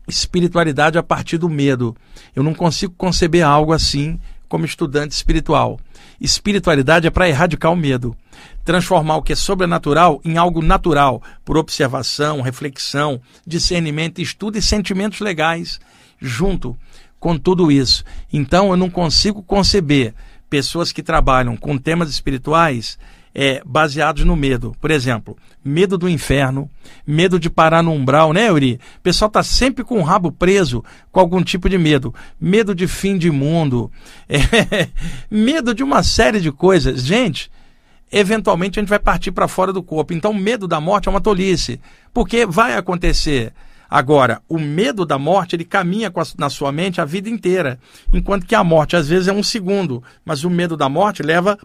[0.09, 1.97] espiritualidade a partir do medo.
[2.35, 5.79] Eu não consigo conceber algo assim como estudante espiritual.
[6.21, 8.17] Espiritualidade é para erradicar o medo,
[8.65, 15.21] transformar o que é sobrenatural em algo natural, por observação, reflexão, discernimento, estudo e sentimentos
[15.21, 15.81] legais,
[16.21, 16.77] junto
[17.19, 18.05] com tudo isso.
[18.33, 20.15] Então eu não consigo conceber
[20.49, 22.99] pessoas que trabalham com temas espirituais
[23.35, 24.77] é, baseados no medo.
[24.81, 26.71] Por exemplo, medo do inferno,
[27.07, 28.81] medo de parar no umbral, né, Yuri?
[28.99, 32.15] O pessoal está sempre com o rabo preso com algum tipo de medo.
[32.41, 33.91] Medo de fim de mundo,
[34.29, 34.89] é,
[35.31, 37.03] medo de uma série de coisas.
[37.03, 37.51] Gente,
[38.13, 40.13] eventualmente a gente vai partir para fora do corpo.
[40.13, 41.81] Então, medo da morte é uma tolice,
[42.13, 43.53] porque vai acontecer.
[43.91, 47.79] Agora, o medo da morte, ele caminha a, na sua mente a vida inteira,
[48.13, 51.59] enquanto que a morte às vezes é um segundo, mas o medo da morte leva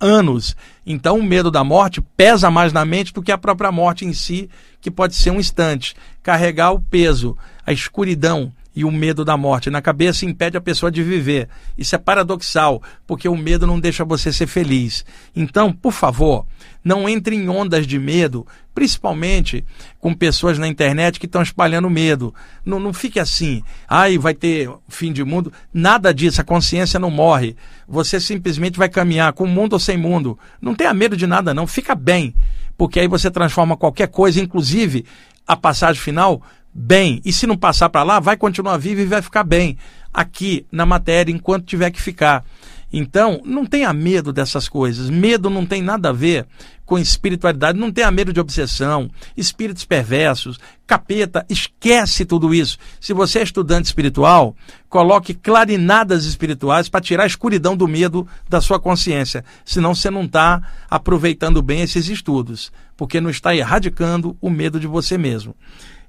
[0.00, 0.56] anos.
[0.86, 4.12] Então o medo da morte pesa mais na mente do que a própria morte em
[4.12, 4.48] si,
[4.80, 5.94] que pode ser um instante.
[6.22, 10.88] Carregar o peso, a escuridão e o medo da morte na cabeça impede a pessoa
[10.88, 11.48] de viver.
[11.76, 15.04] Isso é paradoxal, porque o medo não deixa você ser feliz.
[15.34, 16.46] Então, por favor,
[16.84, 19.64] não entre em ondas de medo, principalmente
[19.98, 22.32] com pessoas na internet que estão espalhando medo.
[22.64, 25.52] Não, não fique assim, ai, vai ter fim de mundo.
[25.74, 27.56] Nada disso, a consciência não morre.
[27.88, 30.38] Você simplesmente vai caminhar com mundo ou sem mundo.
[30.62, 31.66] Não tenha medo de nada, não.
[31.66, 32.32] Fica bem,
[32.76, 35.04] porque aí você transforma qualquer coisa, inclusive
[35.48, 36.42] a passagem final,
[36.78, 37.20] bem.
[37.24, 39.76] E se não passar para lá, vai continuar vivo e vai ficar bem
[40.14, 42.44] aqui na matéria enquanto tiver que ficar.
[42.90, 45.10] Então, não tenha medo dessas coisas.
[45.10, 46.46] Medo não tem nada a ver
[46.86, 47.78] com espiritualidade.
[47.78, 51.44] Não tenha medo de obsessão, espíritos perversos, capeta.
[51.50, 52.78] Esquece tudo isso.
[52.98, 54.56] Se você é estudante espiritual,
[54.88, 59.44] coloque clarinadas espirituais para tirar a escuridão do medo da sua consciência.
[59.66, 64.86] Senão você não está aproveitando bem esses estudos, porque não está erradicando o medo de
[64.86, 65.54] você mesmo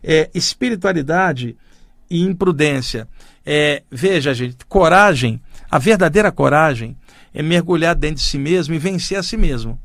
[0.03, 1.55] é, espiritualidade
[2.09, 3.07] e imprudência.
[3.45, 6.97] É, veja, gente, coragem, a verdadeira coragem
[7.33, 9.79] é mergulhar dentro de si mesmo e vencer a si mesmo.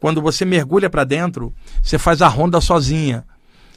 [0.00, 3.24] Quando você mergulha para dentro, você faz a ronda sozinha,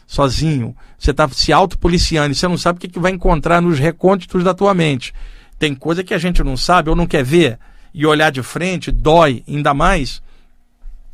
[0.06, 0.76] sozinho.
[0.97, 4.43] Você está se autopoliciando e você não sabe o que, que vai encontrar nos recônditos
[4.43, 5.13] da tua mente.
[5.58, 7.58] Tem coisa que a gente não sabe ou não quer ver
[7.93, 10.21] e olhar de frente dói ainda mais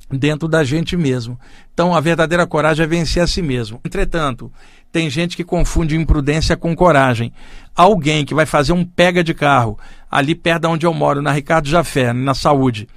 [0.09, 1.39] dentro da gente mesmo.
[1.73, 3.79] Então, a verdadeira coragem é vencer a si mesmo.
[3.83, 4.51] Entretanto,
[4.91, 7.33] tem gente que confunde imprudência com coragem.
[7.75, 9.77] Alguém que vai fazer um pega de carro
[10.09, 12.87] ali perto de onde eu moro, na Ricardo Jafé, na saúde,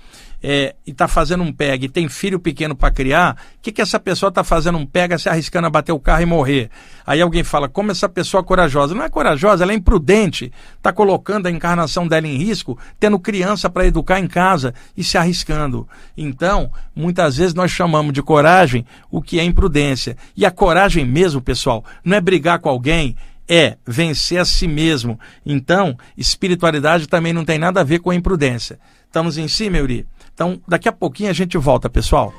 [0.48, 3.82] é, e está fazendo um pega e tem filho pequeno para criar, o que, que
[3.82, 6.70] essa pessoa está fazendo um pega se arriscando a bater o carro e morrer?
[7.04, 8.94] Aí alguém fala, como essa pessoa é corajosa?
[8.94, 13.68] Não é corajosa, ela é imprudente, está colocando a encarnação dela em risco, tendo criança
[13.68, 15.88] para educar em casa e se arriscando.
[16.16, 20.16] Então, muitas vezes nós chamamos de coragem o que é imprudência.
[20.36, 23.16] E a coragem mesmo, pessoal, não é brigar com alguém,
[23.48, 25.18] é vencer a si mesmo.
[25.44, 28.78] Então, espiritualidade também não tem nada a ver com a imprudência.
[29.06, 30.06] Estamos em si, Meuri?
[30.36, 32.30] Então, daqui a pouquinho a gente volta, pessoal.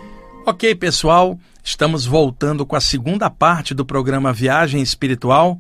[0.46, 5.60] Ok, pessoal, estamos voltando com a segunda parte do programa Viagem Espiritual.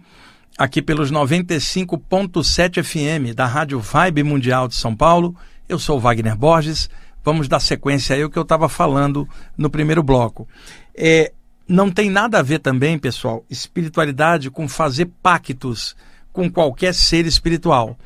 [0.56, 5.36] aqui pelos 95.7 FM da Rádio Vibe Mundial de São Paulo.
[5.67, 6.91] Eu sou Wagner Borges.
[7.23, 10.47] Vamos dar sequência aí o que eu estava falando no primeiro bloco.
[10.95, 11.34] É,
[11.67, 15.95] não tem nada a ver também, pessoal, espiritualidade com fazer pactos
[16.32, 17.97] com qualquer ser espiritual.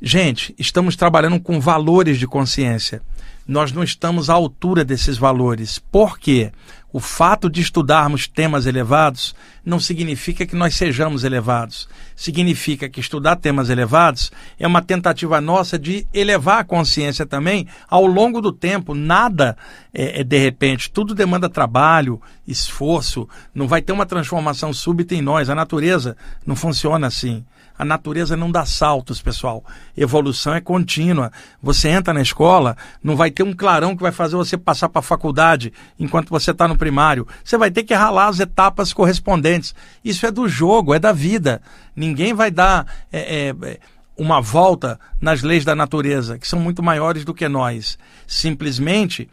[0.00, 3.02] Gente, estamos trabalhando com valores de consciência.
[3.46, 5.78] Nós não estamos à altura desses valores.
[5.78, 6.52] Por quê?
[6.92, 11.88] O fato de estudarmos temas elevados não significa que nós sejamos elevados.
[12.14, 18.06] Significa que estudar temas elevados é uma tentativa nossa de elevar a consciência também ao
[18.06, 18.94] longo do tempo.
[18.94, 19.56] Nada
[19.92, 23.28] é, é de repente, tudo demanda trabalho, esforço.
[23.54, 25.50] Não vai ter uma transformação súbita em nós.
[25.50, 27.44] A natureza não funciona assim.
[27.78, 29.64] A natureza não dá saltos, pessoal.
[29.96, 31.30] Evolução é contínua.
[31.62, 35.00] Você entra na escola, não vai ter um clarão que vai fazer você passar para
[35.00, 37.26] a faculdade enquanto você está no primário.
[37.44, 39.74] Você vai ter que ralar as etapas correspondentes.
[40.04, 41.60] Isso é do jogo, é da vida.
[41.94, 42.86] Ninguém vai dar.
[43.12, 43.78] É, é,
[44.16, 47.98] uma volta nas leis da natureza, que são muito maiores do que nós.
[48.26, 49.28] Simplesmente,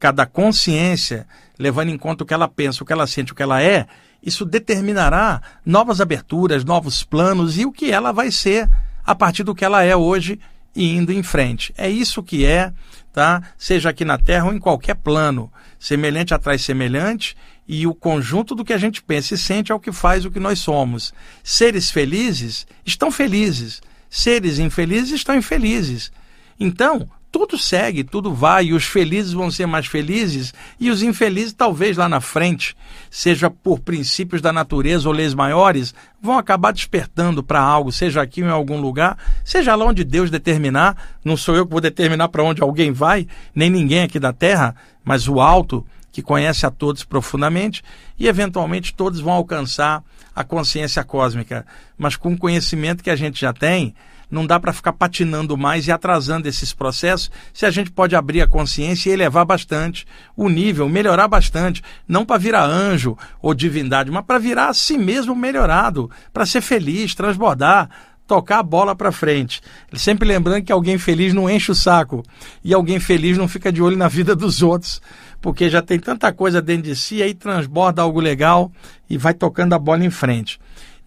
[0.00, 1.26] cada consciência,
[1.58, 3.86] levando em conta o que ela pensa, o que ela sente, o que ela é,
[4.22, 8.68] isso determinará novas aberturas, novos planos e o que ela vai ser
[9.04, 10.38] a partir do que ela é hoje
[10.74, 11.74] e indo em frente.
[11.76, 12.72] É isso que é,
[13.12, 13.42] tá?
[13.58, 15.52] Seja aqui na Terra ou em qualquer plano.
[15.78, 19.80] Semelhante atrai semelhante e o conjunto do que a gente pensa e sente é o
[19.80, 21.12] que faz o que nós somos.
[21.42, 23.80] Seres felizes estão felizes.
[24.08, 26.12] Seres infelizes estão infelizes.
[26.58, 31.54] Então, tudo segue, tudo vai, e os felizes vão ser mais felizes, e os infelizes,
[31.54, 32.76] talvez lá na frente,
[33.10, 38.42] seja por princípios da natureza ou leis maiores, vão acabar despertando para algo, seja aqui
[38.42, 41.16] ou em algum lugar, seja lá onde Deus determinar.
[41.24, 44.76] Não sou eu que vou determinar para onde alguém vai, nem ninguém aqui da terra,
[45.02, 47.82] mas o alto, que conhece a todos profundamente,
[48.18, 50.04] e eventualmente todos vão alcançar
[50.36, 51.64] a consciência cósmica.
[51.96, 53.94] Mas com o conhecimento que a gente já tem,
[54.32, 57.30] não dá para ficar patinando mais e atrasando esses processos.
[57.52, 62.24] Se a gente pode abrir a consciência e elevar bastante o nível, melhorar bastante, não
[62.24, 67.14] para virar anjo ou divindade, mas para virar a si mesmo melhorado, para ser feliz,
[67.14, 67.90] transbordar,
[68.26, 69.60] tocar a bola para frente.
[69.92, 72.22] Sempre lembrando que alguém feliz não enche o saco.
[72.64, 75.02] E alguém feliz não fica de olho na vida dos outros,
[75.42, 78.72] porque já tem tanta coisa dentro de si, aí transborda algo legal
[79.10, 80.58] e vai tocando a bola em frente.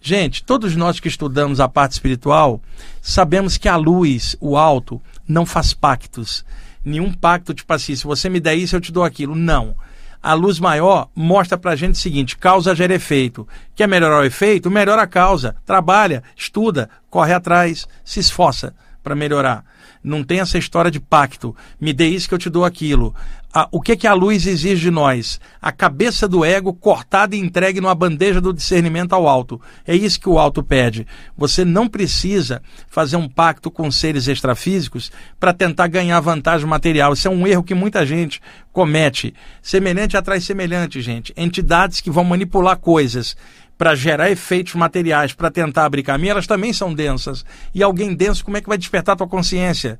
[0.08, 2.60] Gente, todos nós que estudamos a parte espiritual
[3.02, 6.44] sabemos que a luz, o alto, não faz pactos.
[6.84, 9.34] Nenhum pacto, tipo assim, se você me der isso, eu te dou aquilo.
[9.34, 9.74] Não.
[10.22, 13.48] A luz maior mostra pra gente o seguinte: causa gera efeito.
[13.74, 14.70] Quer melhorar o efeito?
[14.70, 15.56] Melhora a causa.
[15.66, 19.64] Trabalha, estuda, corre atrás, se esforça para melhorar.
[20.06, 21.54] Não tem essa história de pacto.
[21.80, 23.12] Me dê isso que eu te dou aquilo.
[23.52, 25.40] Ah, o que, que a luz exige de nós?
[25.60, 29.60] A cabeça do ego cortada e entregue numa bandeja do discernimento ao alto.
[29.84, 31.06] É isso que o alto pede.
[31.36, 37.14] Você não precisa fazer um pacto com seres extrafísicos para tentar ganhar vantagem material.
[37.14, 38.40] Isso é um erro que muita gente
[38.72, 39.34] comete.
[39.60, 41.32] Semelhante atrai semelhante, gente.
[41.36, 43.36] Entidades que vão manipular coisas
[43.78, 47.44] para gerar efeitos materiais, para tentar abrir caminho, elas também são densas.
[47.74, 49.98] E alguém denso, como é que vai despertar a tua consciência?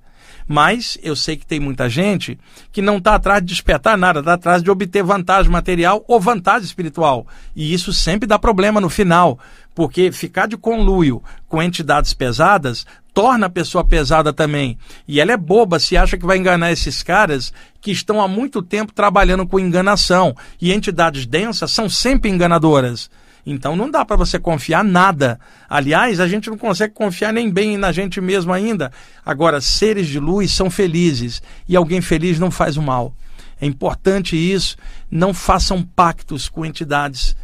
[0.49, 2.39] Mas eu sei que tem muita gente
[2.71, 6.65] que não está atrás de despertar nada, está atrás de obter vantagem material ou vantagem
[6.65, 7.27] espiritual.
[7.55, 9.39] E isso sempre dá problema no final,
[9.75, 14.79] porque ficar de conluio com entidades pesadas torna a pessoa pesada também.
[15.09, 18.63] E ela é boba se acha que vai enganar esses caras que estão há muito
[18.63, 20.37] tempo trabalhando com enganação.
[20.61, 23.11] E entidades densas são sempre enganadoras.
[23.47, 25.39] Então não dá para você confiar nada.
[25.71, 28.91] Aliás, a gente não consegue confiar nem bem na gente mesmo ainda.
[29.25, 33.15] Agora, seres de luz são felizes e alguém feliz não faz o mal.
[33.61, 34.77] É importante isso.
[35.09, 37.37] Não façam pactos com entidades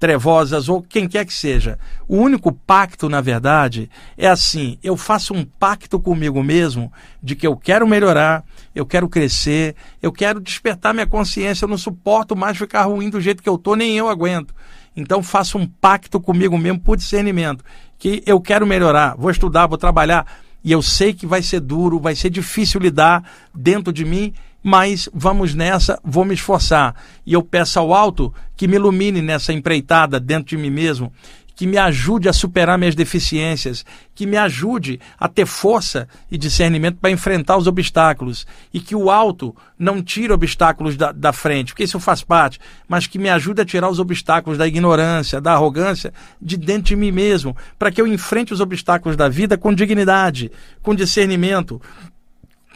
[0.00, 1.78] trevosas ou quem quer que seja.
[2.08, 6.90] O único pacto, na verdade, é assim: eu faço um pacto comigo mesmo
[7.22, 8.42] de que eu quero melhorar,
[8.74, 13.20] eu quero crescer, eu quero despertar minha consciência, eu não suporto mais ficar ruim do
[13.20, 14.54] jeito que eu tô, nem eu aguento.
[14.96, 17.64] Então faça um pacto comigo mesmo por discernimento,
[17.98, 20.26] que eu quero melhorar, vou estudar, vou trabalhar,
[20.62, 23.22] e eu sei que vai ser duro, vai ser difícil lidar
[23.54, 26.94] dentro de mim, mas vamos nessa, vou me esforçar.
[27.24, 31.12] E eu peço ao alto que me ilumine nessa empreitada dentro de mim mesmo
[31.54, 33.84] que me ajude a superar minhas deficiências,
[34.14, 39.10] que me ajude a ter força e discernimento para enfrentar os obstáculos e que o
[39.10, 42.58] alto não tire obstáculos da, da frente, porque isso faz parte,
[42.88, 46.96] mas que me ajude a tirar os obstáculos da ignorância, da arrogância de dentro de
[46.96, 50.50] mim mesmo, para que eu enfrente os obstáculos da vida com dignidade,
[50.82, 51.80] com discernimento,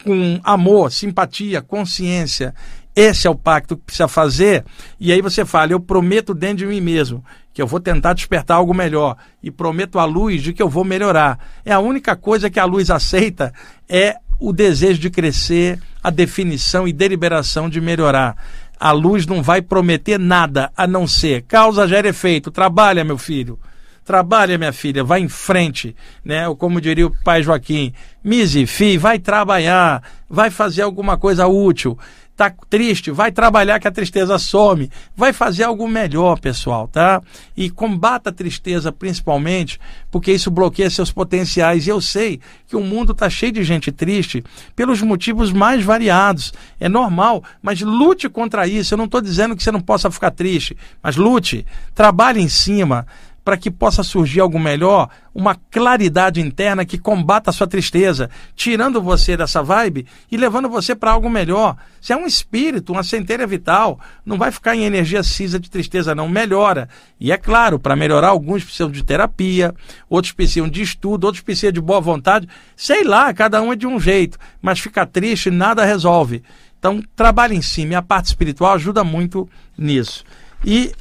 [0.03, 2.55] com amor, simpatia, consciência
[2.95, 4.65] Esse é o pacto que precisa fazer.
[5.01, 8.57] E aí você fala: eu prometo dentro de mim mesmo que eu vou tentar despertar
[8.57, 11.39] algo melhor e prometo à luz de que eu vou melhorar.
[11.65, 13.55] É a única coisa que a luz aceita
[13.89, 18.37] é o desejo de crescer, a definição e deliberação de melhorar.
[18.79, 22.51] A luz não vai prometer nada a não ser causa gera efeito.
[22.51, 23.57] Trabalha, meu filho.
[24.05, 26.47] Trabalha, minha filha, vai em frente, né?
[26.47, 31.99] Ou como diria o pai Joaquim, Mise, fi, vai trabalhar, vai fazer alguma coisa útil.
[32.37, 34.91] Tá triste, vai trabalhar que a tristeza some.
[35.17, 37.23] Vai fazer algo melhor, pessoal, tá?
[37.57, 39.79] E combata a tristeza principalmente,
[40.11, 41.87] porque isso bloqueia seus potenciais.
[41.87, 44.43] E eu sei que o mundo está cheio de gente triste
[44.75, 46.53] pelos motivos mais variados.
[46.81, 48.95] É normal, mas lute contra isso.
[48.95, 53.07] Eu não estou dizendo que você não possa ficar triste, mas lute, trabalhe em cima
[53.45, 59.03] para que possa surgir algo melhor, uma claridade interna que combata a sua tristeza, tirando
[59.03, 61.77] você dessa vibe e levando você para algo melhor.
[62.01, 66.15] Você é um espírito, uma centelha vital, não vai ficar em energia cinza de tristeza,
[66.15, 66.29] não.
[66.29, 66.89] Melhora.
[67.21, 69.75] E é claro, para melhorar, alguns precisam de terapia,
[70.09, 72.49] outros precisam de estudo, outros precisam de boa vontade.
[72.75, 76.43] Sei lá, cada um é de um jeito, mas ficar triste nada resolve.
[76.79, 77.85] Então, trabalhe em si.
[77.85, 80.25] Minha parte espiritual ajuda muito nisso.
[80.65, 80.93] E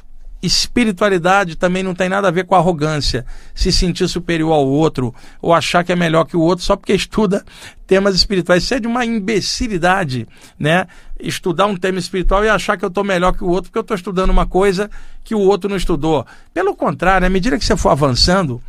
[0.44, 5.52] espiritualidade também não tem nada a ver com arrogância, se sentir superior ao outro ou
[5.52, 7.44] achar que é melhor que o outro só porque estuda
[7.86, 8.62] temas espirituais.
[8.64, 10.26] Isso é de uma imbecilidade,
[10.58, 10.86] né?
[11.20, 13.82] Estudar um tema espiritual e achar que eu estou melhor que o outro porque eu
[13.82, 14.90] estou estudando uma coisa
[15.22, 16.26] que o outro não estudou.
[16.52, 18.60] Pelo contrário, à medida que você for avançando,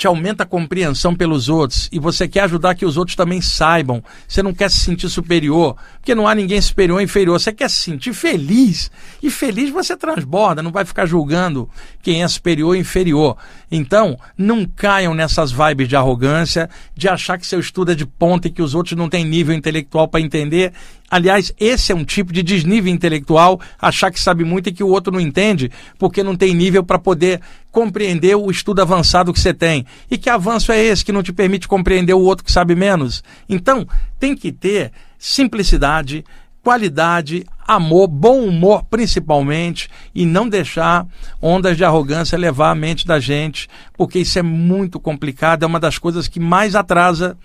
[0.00, 4.02] te aumenta a compreensão pelos outros e você quer ajudar que os outros também saibam.
[4.26, 7.38] Você não quer se sentir superior, porque não há ninguém superior ou inferior.
[7.38, 8.90] Você quer se sentir feliz.
[9.22, 11.68] E feliz você transborda, não vai ficar julgando
[12.00, 13.36] quem é superior ou inferior.
[13.70, 18.48] Então, não caiam nessas vibes de arrogância, de achar que seu estudo é de ponta
[18.48, 20.72] e que os outros não têm nível intelectual para entender
[21.10, 24.88] Aliás, esse é um tipo de desnível intelectual, achar que sabe muito e que o
[24.88, 27.40] outro não entende, porque não tem nível para poder
[27.72, 29.84] compreender o estudo avançado que você tem.
[30.08, 33.24] E que avanço é esse que não te permite compreender o outro que sabe menos?
[33.48, 33.86] Então,
[34.20, 36.24] tem que ter simplicidade,
[36.62, 41.06] qualidade, amor, bom humor principalmente, e não deixar
[41.40, 45.80] ondas de arrogância levar a mente da gente, porque isso é muito complicado, é uma
[45.80, 47.36] das coisas que mais atrasa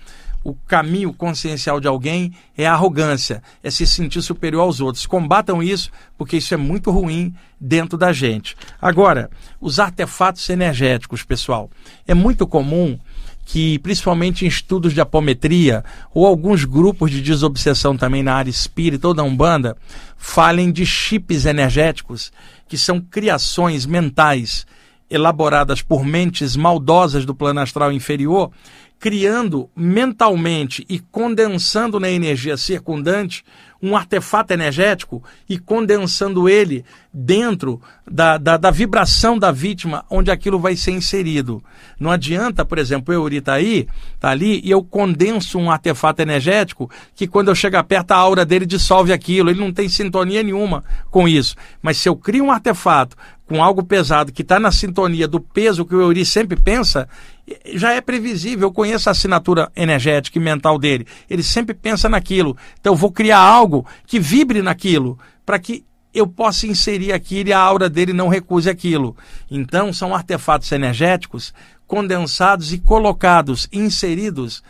[0.46, 5.08] o caminho consciencial de alguém é a arrogância, é se sentir superior aos outros.
[5.08, 8.56] Combatam isso, porque isso é muito ruim dentro da gente.
[8.80, 11.68] Agora, os artefatos energéticos, pessoal.
[12.08, 13.00] É muito comum
[13.44, 19.08] que, principalmente em estudos de apometria, ou alguns grupos de desobsessão também na área espírita
[19.08, 19.76] ou da Umbanda,
[20.16, 22.32] falem de chips energéticos,
[22.68, 24.68] que são criações mentais
[25.10, 28.52] elaboradas por mentes maldosas do plano astral inferior
[29.00, 33.44] criando mentalmente e condensando na energia circundante
[33.82, 37.80] um artefato energético e condensando ele dentro
[38.10, 41.64] da, da, da, vibração da vítima, onde aquilo vai ser inserido.
[42.00, 46.22] Não adianta, por exemplo, o Euri está aí, está ali, e eu condenso um artefato
[46.22, 50.42] energético que quando eu chegar perto a aura dele dissolve aquilo, ele não tem sintonia
[50.42, 51.56] nenhuma com isso.
[51.82, 53.16] Mas se eu crio um artefato
[53.48, 57.08] com algo pesado que está na sintonia do peso que o Euri sempre pensa,
[57.74, 61.06] já é previsível, eu conheço a assinatura energética e mental dele.
[61.30, 62.58] Ele sempre pensa naquilo.
[62.80, 67.54] Então eu vou criar algo que vibre naquilo, para que eu possa inserir aquilo e
[67.54, 69.16] a aura dele não recuse aquilo.
[69.52, 71.54] Então são artefatos energéticos
[71.86, 74.64] condensados e colocados, inseridos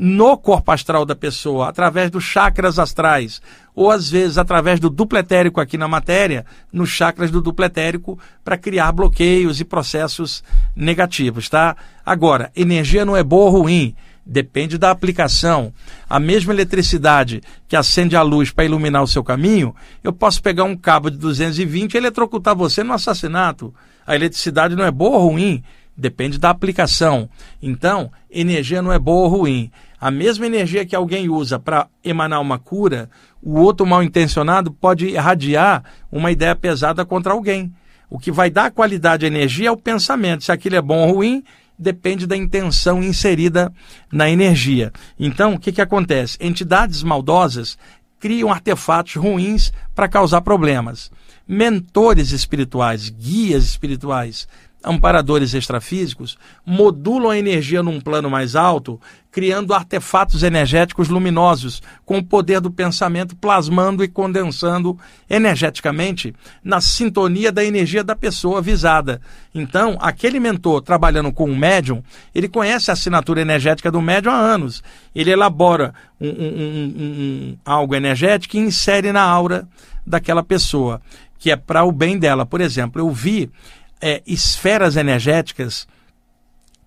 [0.00, 3.42] no corpo astral da pessoa, através dos chakras astrais,
[3.74, 8.92] ou às vezes através do dupletérico aqui na matéria, nos chakras do dupletérico, para criar
[8.92, 10.44] bloqueios e processos
[10.76, 11.76] negativos, tá?
[12.06, 13.92] Agora, energia não é boa ou ruim,
[14.24, 15.72] depende da aplicação.
[16.08, 20.62] A mesma eletricidade que acende a luz para iluminar o seu caminho, eu posso pegar
[20.62, 23.74] um cabo de 220 e eletrocutar você no assassinato.
[24.06, 25.60] A eletricidade não é boa ou ruim,
[25.96, 27.28] depende da aplicação.
[27.60, 32.40] Então, energia não é boa ou ruim a mesma energia que alguém usa para emanar
[32.40, 33.10] uma cura,
[33.42, 37.72] o outro mal intencionado pode irradiar uma ideia pesada contra alguém.
[38.08, 40.44] O que vai dar qualidade à energia é o pensamento.
[40.44, 41.44] Se aquilo é bom ou ruim,
[41.78, 43.72] depende da intenção inserida
[44.10, 44.92] na energia.
[45.18, 46.38] Então, o que, que acontece?
[46.40, 47.76] Entidades maldosas
[48.18, 51.10] criam artefatos ruins para causar problemas.
[51.46, 54.48] Mentores espirituais, guias espirituais,
[54.84, 62.24] amparadores extrafísicos, modulam a energia num plano mais alto, criando artefatos energéticos luminosos, com o
[62.24, 69.20] poder do pensamento plasmando e condensando energeticamente na sintonia da energia da pessoa visada.
[69.54, 72.02] Então, aquele mentor trabalhando com um médium,
[72.34, 74.82] ele conhece a assinatura energética do médium há anos.
[75.14, 79.68] Ele elabora um, um, um, algo energético e insere na aura
[80.06, 81.02] daquela pessoa,
[81.38, 82.46] que é para o bem dela.
[82.46, 83.50] Por exemplo, eu vi
[84.00, 85.86] é, esferas energéticas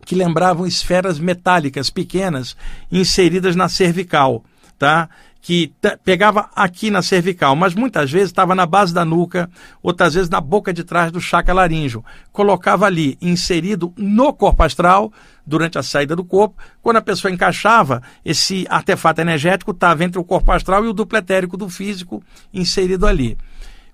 [0.05, 2.55] que lembravam esferas metálicas pequenas
[2.91, 4.43] inseridas na cervical,
[4.78, 5.09] tá?
[5.43, 9.49] Que pegava aqui na cervical, mas muitas vezes estava na base da nuca,
[9.82, 12.05] outras vezes na boca de trás do chakra laríngeo.
[12.32, 15.12] Colocava ali, inserido no corpo astral,
[15.45, 16.62] durante a saída do corpo.
[16.82, 21.57] Quando a pessoa encaixava, esse artefato energético estava entre o corpo astral e o dupletérico
[21.57, 23.36] do físico inserido ali.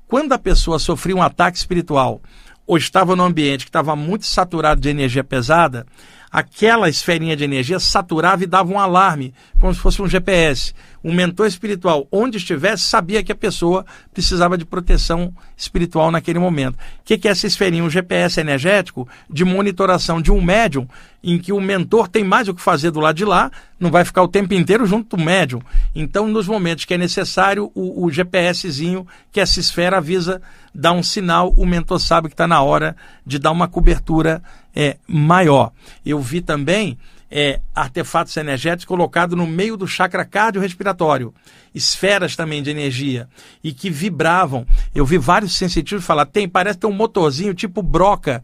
[0.05, 2.21] Quando a pessoa sofria um ataque espiritual
[2.67, 5.87] ou estava num ambiente que estava muito saturado de energia pesada,
[6.29, 10.73] aquela esferinha de energia saturava e dava um alarme, como se fosse um GPS.
[11.03, 16.75] Um mentor espiritual, onde estivesse, sabia que a pessoa precisava de proteção espiritual naquele momento.
[16.75, 17.83] O que, que é essa esferinha?
[17.83, 20.87] Um GPS energético de monitoração de um médium,
[21.23, 24.05] em que o mentor tem mais o que fazer do lado de lá, não vai
[24.05, 25.61] ficar o tempo inteiro junto do médium.
[25.93, 30.41] Então, nos momentos que é necessário, o, o GPSzinho, que essa esfera avisa,
[30.73, 32.95] dá um sinal, o mentor sabe que está na hora
[33.25, 34.41] de dar uma cobertura
[34.75, 35.71] é, maior.
[36.05, 36.97] Eu vi também
[37.29, 41.33] é, artefatos energéticos colocados no meio do chakra cardiorrespiratório,
[41.73, 43.27] esferas também de energia,
[43.63, 44.65] e que vibravam.
[44.95, 48.43] Eu vi vários sensitivos falar, tem, parece ter um motorzinho tipo broca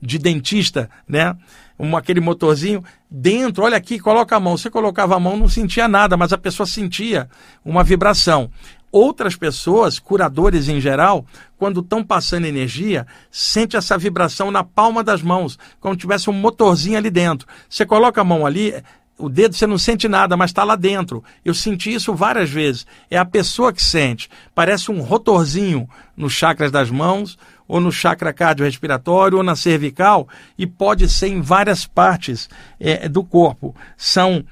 [0.00, 1.36] de dentista, né?
[1.78, 4.56] Um, aquele motorzinho dentro, olha aqui, coloca a mão.
[4.56, 7.28] Você colocava a mão, não sentia nada, mas a pessoa sentia
[7.64, 8.50] uma vibração.
[8.92, 11.24] Outras pessoas, curadores em geral,
[11.56, 16.98] quando estão passando energia, sente essa vibração na palma das mãos, como tivesse um motorzinho
[16.98, 17.48] ali dentro.
[17.70, 18.74] Você coloca a mão ali,
[19.18, 21.24] o dedo você não sente nada, mas está lá dentro.
[21.42, 22.86] Eu senti isso várias vezes.
[23.10, 24.28] É a pessoa que sente.
[24.54, 30.28] Parece um rotorzinho nos chakras das mãos, ou no chakra cardiorrespiratório, ou na cervical,
[30.58, 33.74] e pode ser em várias partes é, do corpo.
[33.96, 34.44] São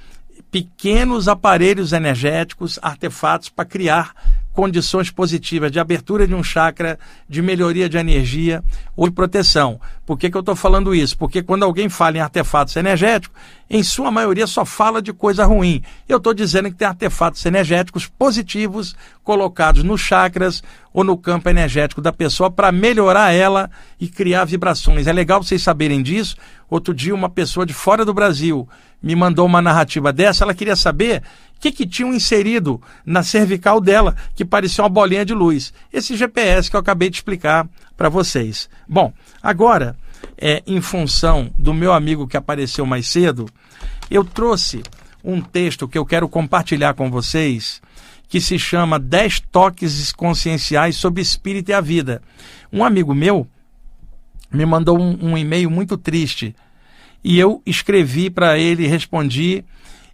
[0.51, 4.15] pequenos aparelhos energéticos, artefatos para criar
[4.53, 6.99] condições positivas de abertura de um chakra,
[7.29, 8.63] de melhoria de energia
[8.97, 9.81] ou de proteção.
[10.05, 11.17] Por que, que eu estou falando isso?
[11.17, 13.41] Porque quando alguém fala em artefatos energéticos,
[13.71, 15.83] em sua maioria só fala de coisa ruim.
[16.09, 22.01] Eu estou dizendo que tem artefatos energéticos positivos colocados nos chakras ou no campo energético
[22.01, 23.71] da pessoa para melhorar ela
[24.01, 25.07] e criar vibrações.
[25.07, 26.37] É legal vocês saberem disso.
[26.69, 28.69] Outro dia, uma pessoa de fora do Brasil
[29.03, 30.45] me mandou uma narrativa dessa.
[30.45, 31.23] Ela queria saber
[31.57, 35.73] o que, que tinham inserido na cervical dela, que parecia uma bolinha de luz.
[35.93, 38.69] Esse GPS que eu acabei de explicar para vocês.
[38.89, 39.97] Bom, agora
[40.37, 43.47] é, em função do meu amigo que apareceu mais cedo,
[44.11, 44.83] eu trouxe
[45.23, 47.81] um texto que eu quero compartilhar com vocês,
[48.29, 52.23] que se chama 10 toques conscienciais sobre espírito e a vida.
[52.73, 53.47] Um amigo meu
[54.51, 56.55] me mandou um, um e-mail muito triste
[57.23, 59.65] e eu escrevi para ele, respondi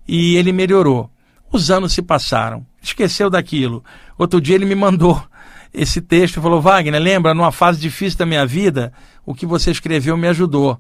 [0.06, 1.10] e ele melhorou.
[1.52, 3.84] Os anos se passaram, esqueceu daquilo.
[4.18, 5.22] Outro dia ele me mandou
[5.72, 8.92] esse texto e falou: Wagner, lembra, numa fase difícil da minha vida,
[9.24, 10.78] o que você escreveu me ajudou.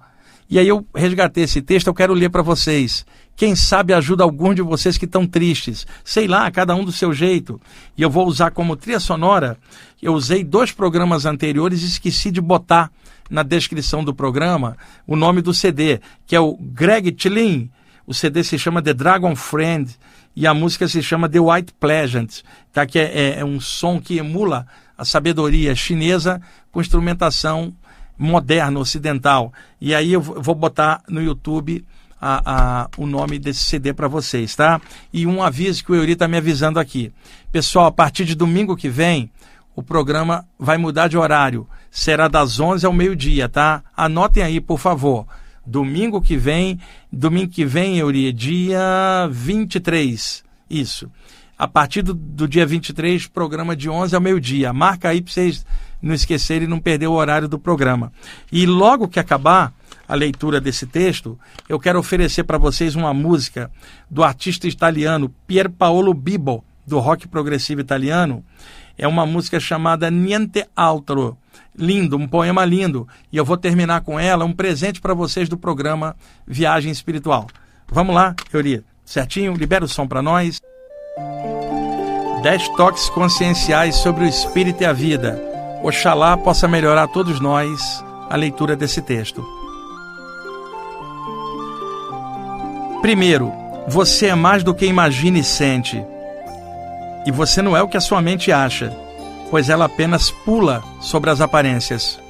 [0.48, 3.04] E aí eu resgatei esse texto, eu quero ler para vocês.
[3.34, 5.86] Quem sabe ajuda algum de vocês que estão tristes.
[6.04, 7.60] Sei lá, cada um do seu jeito.
[7.98, 9.58] E eu vou usar como trilha sonora.
[10.00, 12.92] Eu usei dois programas anteriores e esqueci de botar
[13.30, 17.70] na descrição do programa o nome do CD, que é o Greg Tillin.
[18.06, 19.90] O CD se chama The Dragon Friend
[20.34, 22.86] e a música se chama The White Pleasant, tá?
[22.86, 24.66] que é, é, é um som que emula
[24.96, 27.74] a sabedoria chinesa com instrumentação
[28.18, 29.52] moderna, ocidental.
[29.80, 31.84] E aí eu vou botar no YouTube
[32.20, 32.42] a,
[32.84, 34.80] a, o nome desse CD para vocês, tá?
[35.12, 37.12] E um aviso que o Euri está me avisando aqui.
[37.52, 39.30] Pessoal, a partir de domingo que vem,
[39.76, 41.68] o programa vai mudar de horário.
[41.90, 43.84] Será das 11 ao meio-dia, tá?
[43.96, 45.26] Anotem aí, por favor.
[45.64, 46.80] Domingo que vem,
[47.12, 50.42] domingo que vem, Euri, dia 23.
[50.68, 51.08] Isso
[51.58, 54.72] a partir do, do dia 23, programa de 11 ao meio-dia.
[54.72, 55.64] Marca aí para vocês
[56.02, 58.12] não esquecerem e não perder o horário do programa.
[58.52, 59.72] E logo que acabar
[60.06, 63.70] a leitura desse texto, eu quero oferecer para vocês uma música
[64.10, 68.44] do artista italiano Pier Paolo Bibo, do rock progressivo italiano.
[68.98, 71.36] É uma música chamada Niente Altro.
[71.78, 73.06] Lindo, um poema lindo.
[73.30, 76.16] E eu vou terminar com ela, um presente para vocês do programa
[76.46, 77.46] Viagem Espiritual.
[77.88, 78.82] Vamos lá, Euri.
[79.04, 79.54] Certinho?
[79.54, 80.60] Libera o som para nós.
[82.42, 85.40] Dez toques conscienciais sobre o espírito e a vida.
[85.82, 89.46] Oxalá possa melhorar todos nós a leitura desse texto.
[93.00, 93.52] Primeiro,
[93.86, 96.04] você é mais do que imagina e sente.
[97.26, 98.96] E você não é o que a sua mente acha,
[99.50, 102.20] pois ela apenas pula sobre as aparências.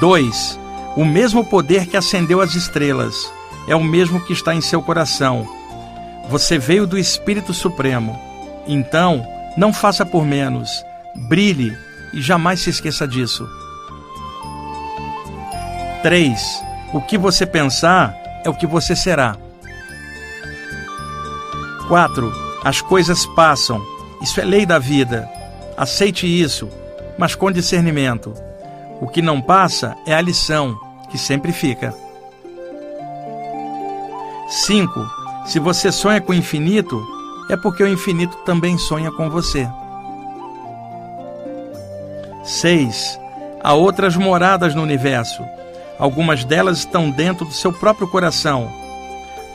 [0.00, 0.58] 2.
[0.96, 3.30] O mesmo poder que acendeu as estrelas
[3.68, 5.46] é o mesmo que está em seu coração.
[6.28, 8.18] Você veio do Espírito Supremo.
[8.66, 9.26] Então,
[9.56, 10.84] não faça por menos.
[11.28, 11.76] Brilhe
[12.14, 13.46] e jamais se esqueça disso.
[16.02, 16.62] 3.
[16.94, 19.36] O que você pensar é o que você será.
[21.90, 22.32] 4.
[22.62, 23.84] As coisas passam.
[24.22, 25.28] Isso é lei da vida.
[25.76, 26.68] Aceite isso,
[27.18, 28.32] mas com discernimento.
[29.00, 30.78] O que não passa é a lição,
[31.10, 31.92] que sempre fica.
[34.46, 35.04] 5.
[35.46, 37.04] Se você sonha com o infinito,
[37.50, 39.68] é porque o infinito também sonha com você.
[42.44, 43.18] 6.
[43.64, 45.42] Há outras moradas no universo.
[45.98, 48.72] Algumas delas estão dentro do seu próprio coração.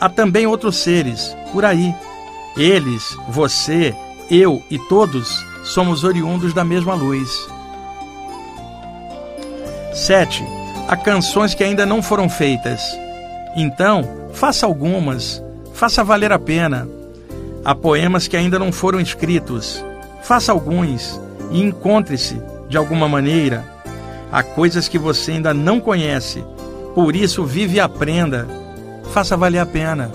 [0.01, 1.95] Há também outros seres por aí.
[2.57, 3.95] Eles, você,
[4.29, 7.47] eu e todos somos oriundos da mesma luz.
[9.93, 10.43] 7.
[10.87, 12.81] Há canções que ainda não foram feitas.
[13.55, 15.41] Então, faça algumas,
[15.73, 16.87] faça valer a pena.
[17.63, 19.83] Há poemas que ainda não foram escritos.
[20.23, 21.19] Faça alguns
[21.51, 23.75] e encontre-se, de alguma maneira,
[24.35, 26.43] Há coisas que você ainda não conhece.
[26.93, 28.45] Por isso, vive e aprenda.
[29.13, 30.11] Faça valer a pena.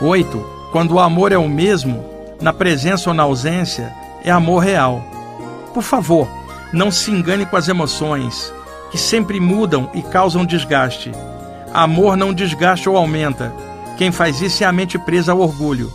[0.00, 0.38] 8.
[0.70, 2.04] Quando o amor é o mesmo,
[2.40, 3.92] na presença ou na ausência,
[4.24, 5.02] é amor real.
[5.74, 6.28] Por favor,
[6.72, 8.52] não se engane com as emoções,
[8.90, 11.10] que sempre mudam e causam desgaste.
[11.72, 13.52] Amor não desgaste ou aumenta.
[13.96, 15.92] Quem faz isso é a mente presa ao orgulho.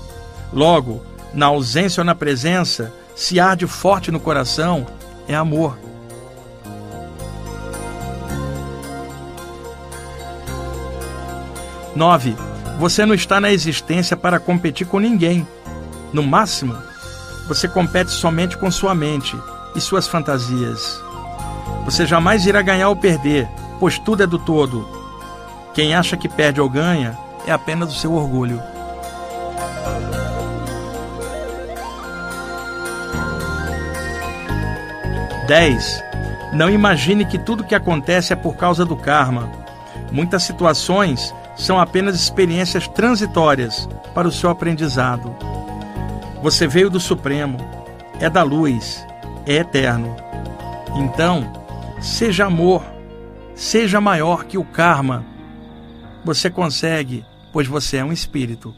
[0.51, 1.01] Logo,
[1.34, 4.86] na ausência ou na presença, se arde forte no coração,
[5.28, 5.78] é amor.
[11.95, 12.36] Nove,
[12.78, 15.47] você não está na existência para competir com ninguém.
[16.11, 16.76] No máximo,
[17.47, 19.38] você compete somente com sua mente
[19.76, 21.01] e suas fantasias.
[21.86, 23.47] Você jamais irá ganhar ou perder,
[23.80, 24.88] pois tudo é do todo.
[25.74, 28.61] Quem acha que perde ou ganha é apenas o seu orgulho.
[35.47, 36.03] 10.
[36.53, 39.51] Não imagine que tudo que acontece é por causa do karma.
[40.11, 45.36] Muitas situações são apenas experiências transitórias para o seu aprendizado.
[46.41, 47.58] Você veio do Supremo,
[48.20, 49.06] é da luz,
[49.45, 50.16] é eterno.
[50.95, 51.51] Então,
[52.01, 52.84] seja amor,
[53.56, 55.26] seja maior que o karma.
[56.26, 58.74] Você consegue, pois você é um espírito.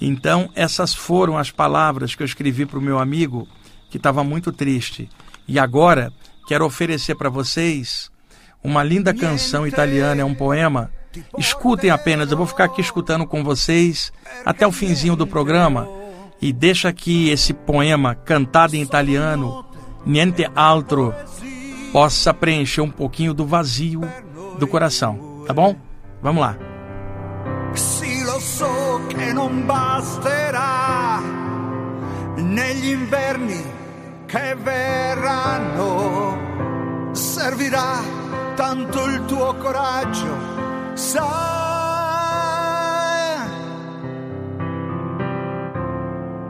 [0.00, 3.48] Então, essas foram as palavras que eu escrevi para o meu amigo
[3.90, 5.08] que estava muito triste.
[5.46, 6.12] E agora
[6.46, 8.10] quero oferecer para vocês
[8.62, 10.90] uma linda canção italiana, é um poema.
[11.36, 14.12] Escutem apenas, eu vou ficar aqui escutando com vocês
[14.44, 15.88] até o finzinho do programa
[16.40, 19.64] e deixa que esse poema cantado em italiano,
[20.06, 21.14] Niente altro,
[21.92, 24.00] possa preencher um pouquinho do vazio
[24.58, 25.74] do coração, tá bom?
[26.22, 26.56] Vamos lá.
[27.74, 31.20] Sì, lo so che non basterà
[32.36, 33.62] negli inverni
[34.26, 36.36] che verranno.
[37.12, 38.17] Servirà
[38.58, 40.36] tanto il tuo coraggio,
[40.94, 41.36] sai.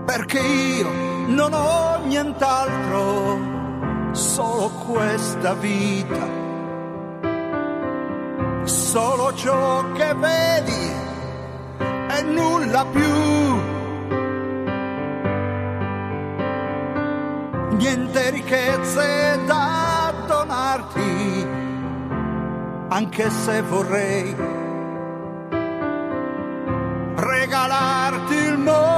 [0.07, 0.91] Perché io
[1.27, 3.39] non ho nient'altro,
[4.13, 6.37] solo questa vita.
[8.63, 10.93] Solo ciò che vedi
[12.09, 13.77] e nulla più
[17.77, 21.58] niente ricchezze da donarti,
[22.89, 24.35] anche se vorrei
[27.17, 28.98] regalarti il mondo,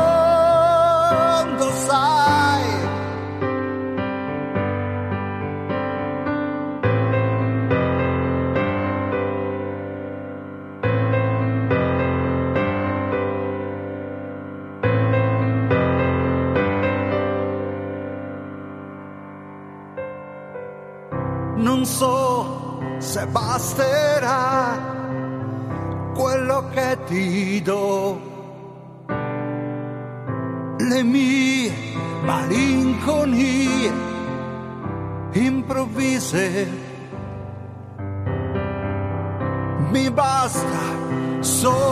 [27.01, 28.21] partito.
[30.79, 31.73] Le mie
[32.25, 33.93] malinconie
[35.33, 36.69] improvvise
[39.91, 40.79] mi basta
[41.41, 41.90] solo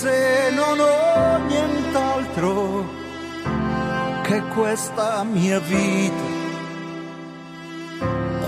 [0.00, 2.86] se non ho nient'altro
[4.22, 6.22] che questa mia vita,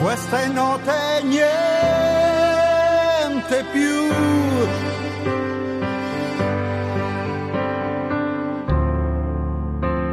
[0.00, 1.64] queste note niente
[3.72, 3.98] più.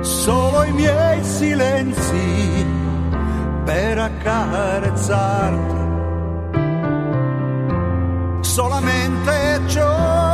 [0.02, 2.66] solo i miei silenzi
[3.64, 5.76] per accarezzarti.
[8.42, 10.27] Solamente ciò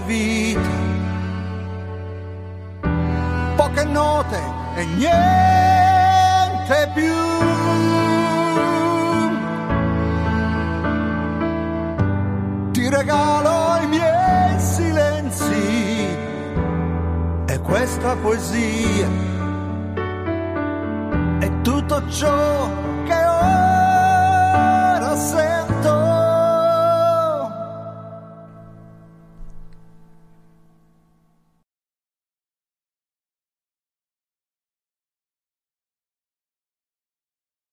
[0.00, 0.85] David.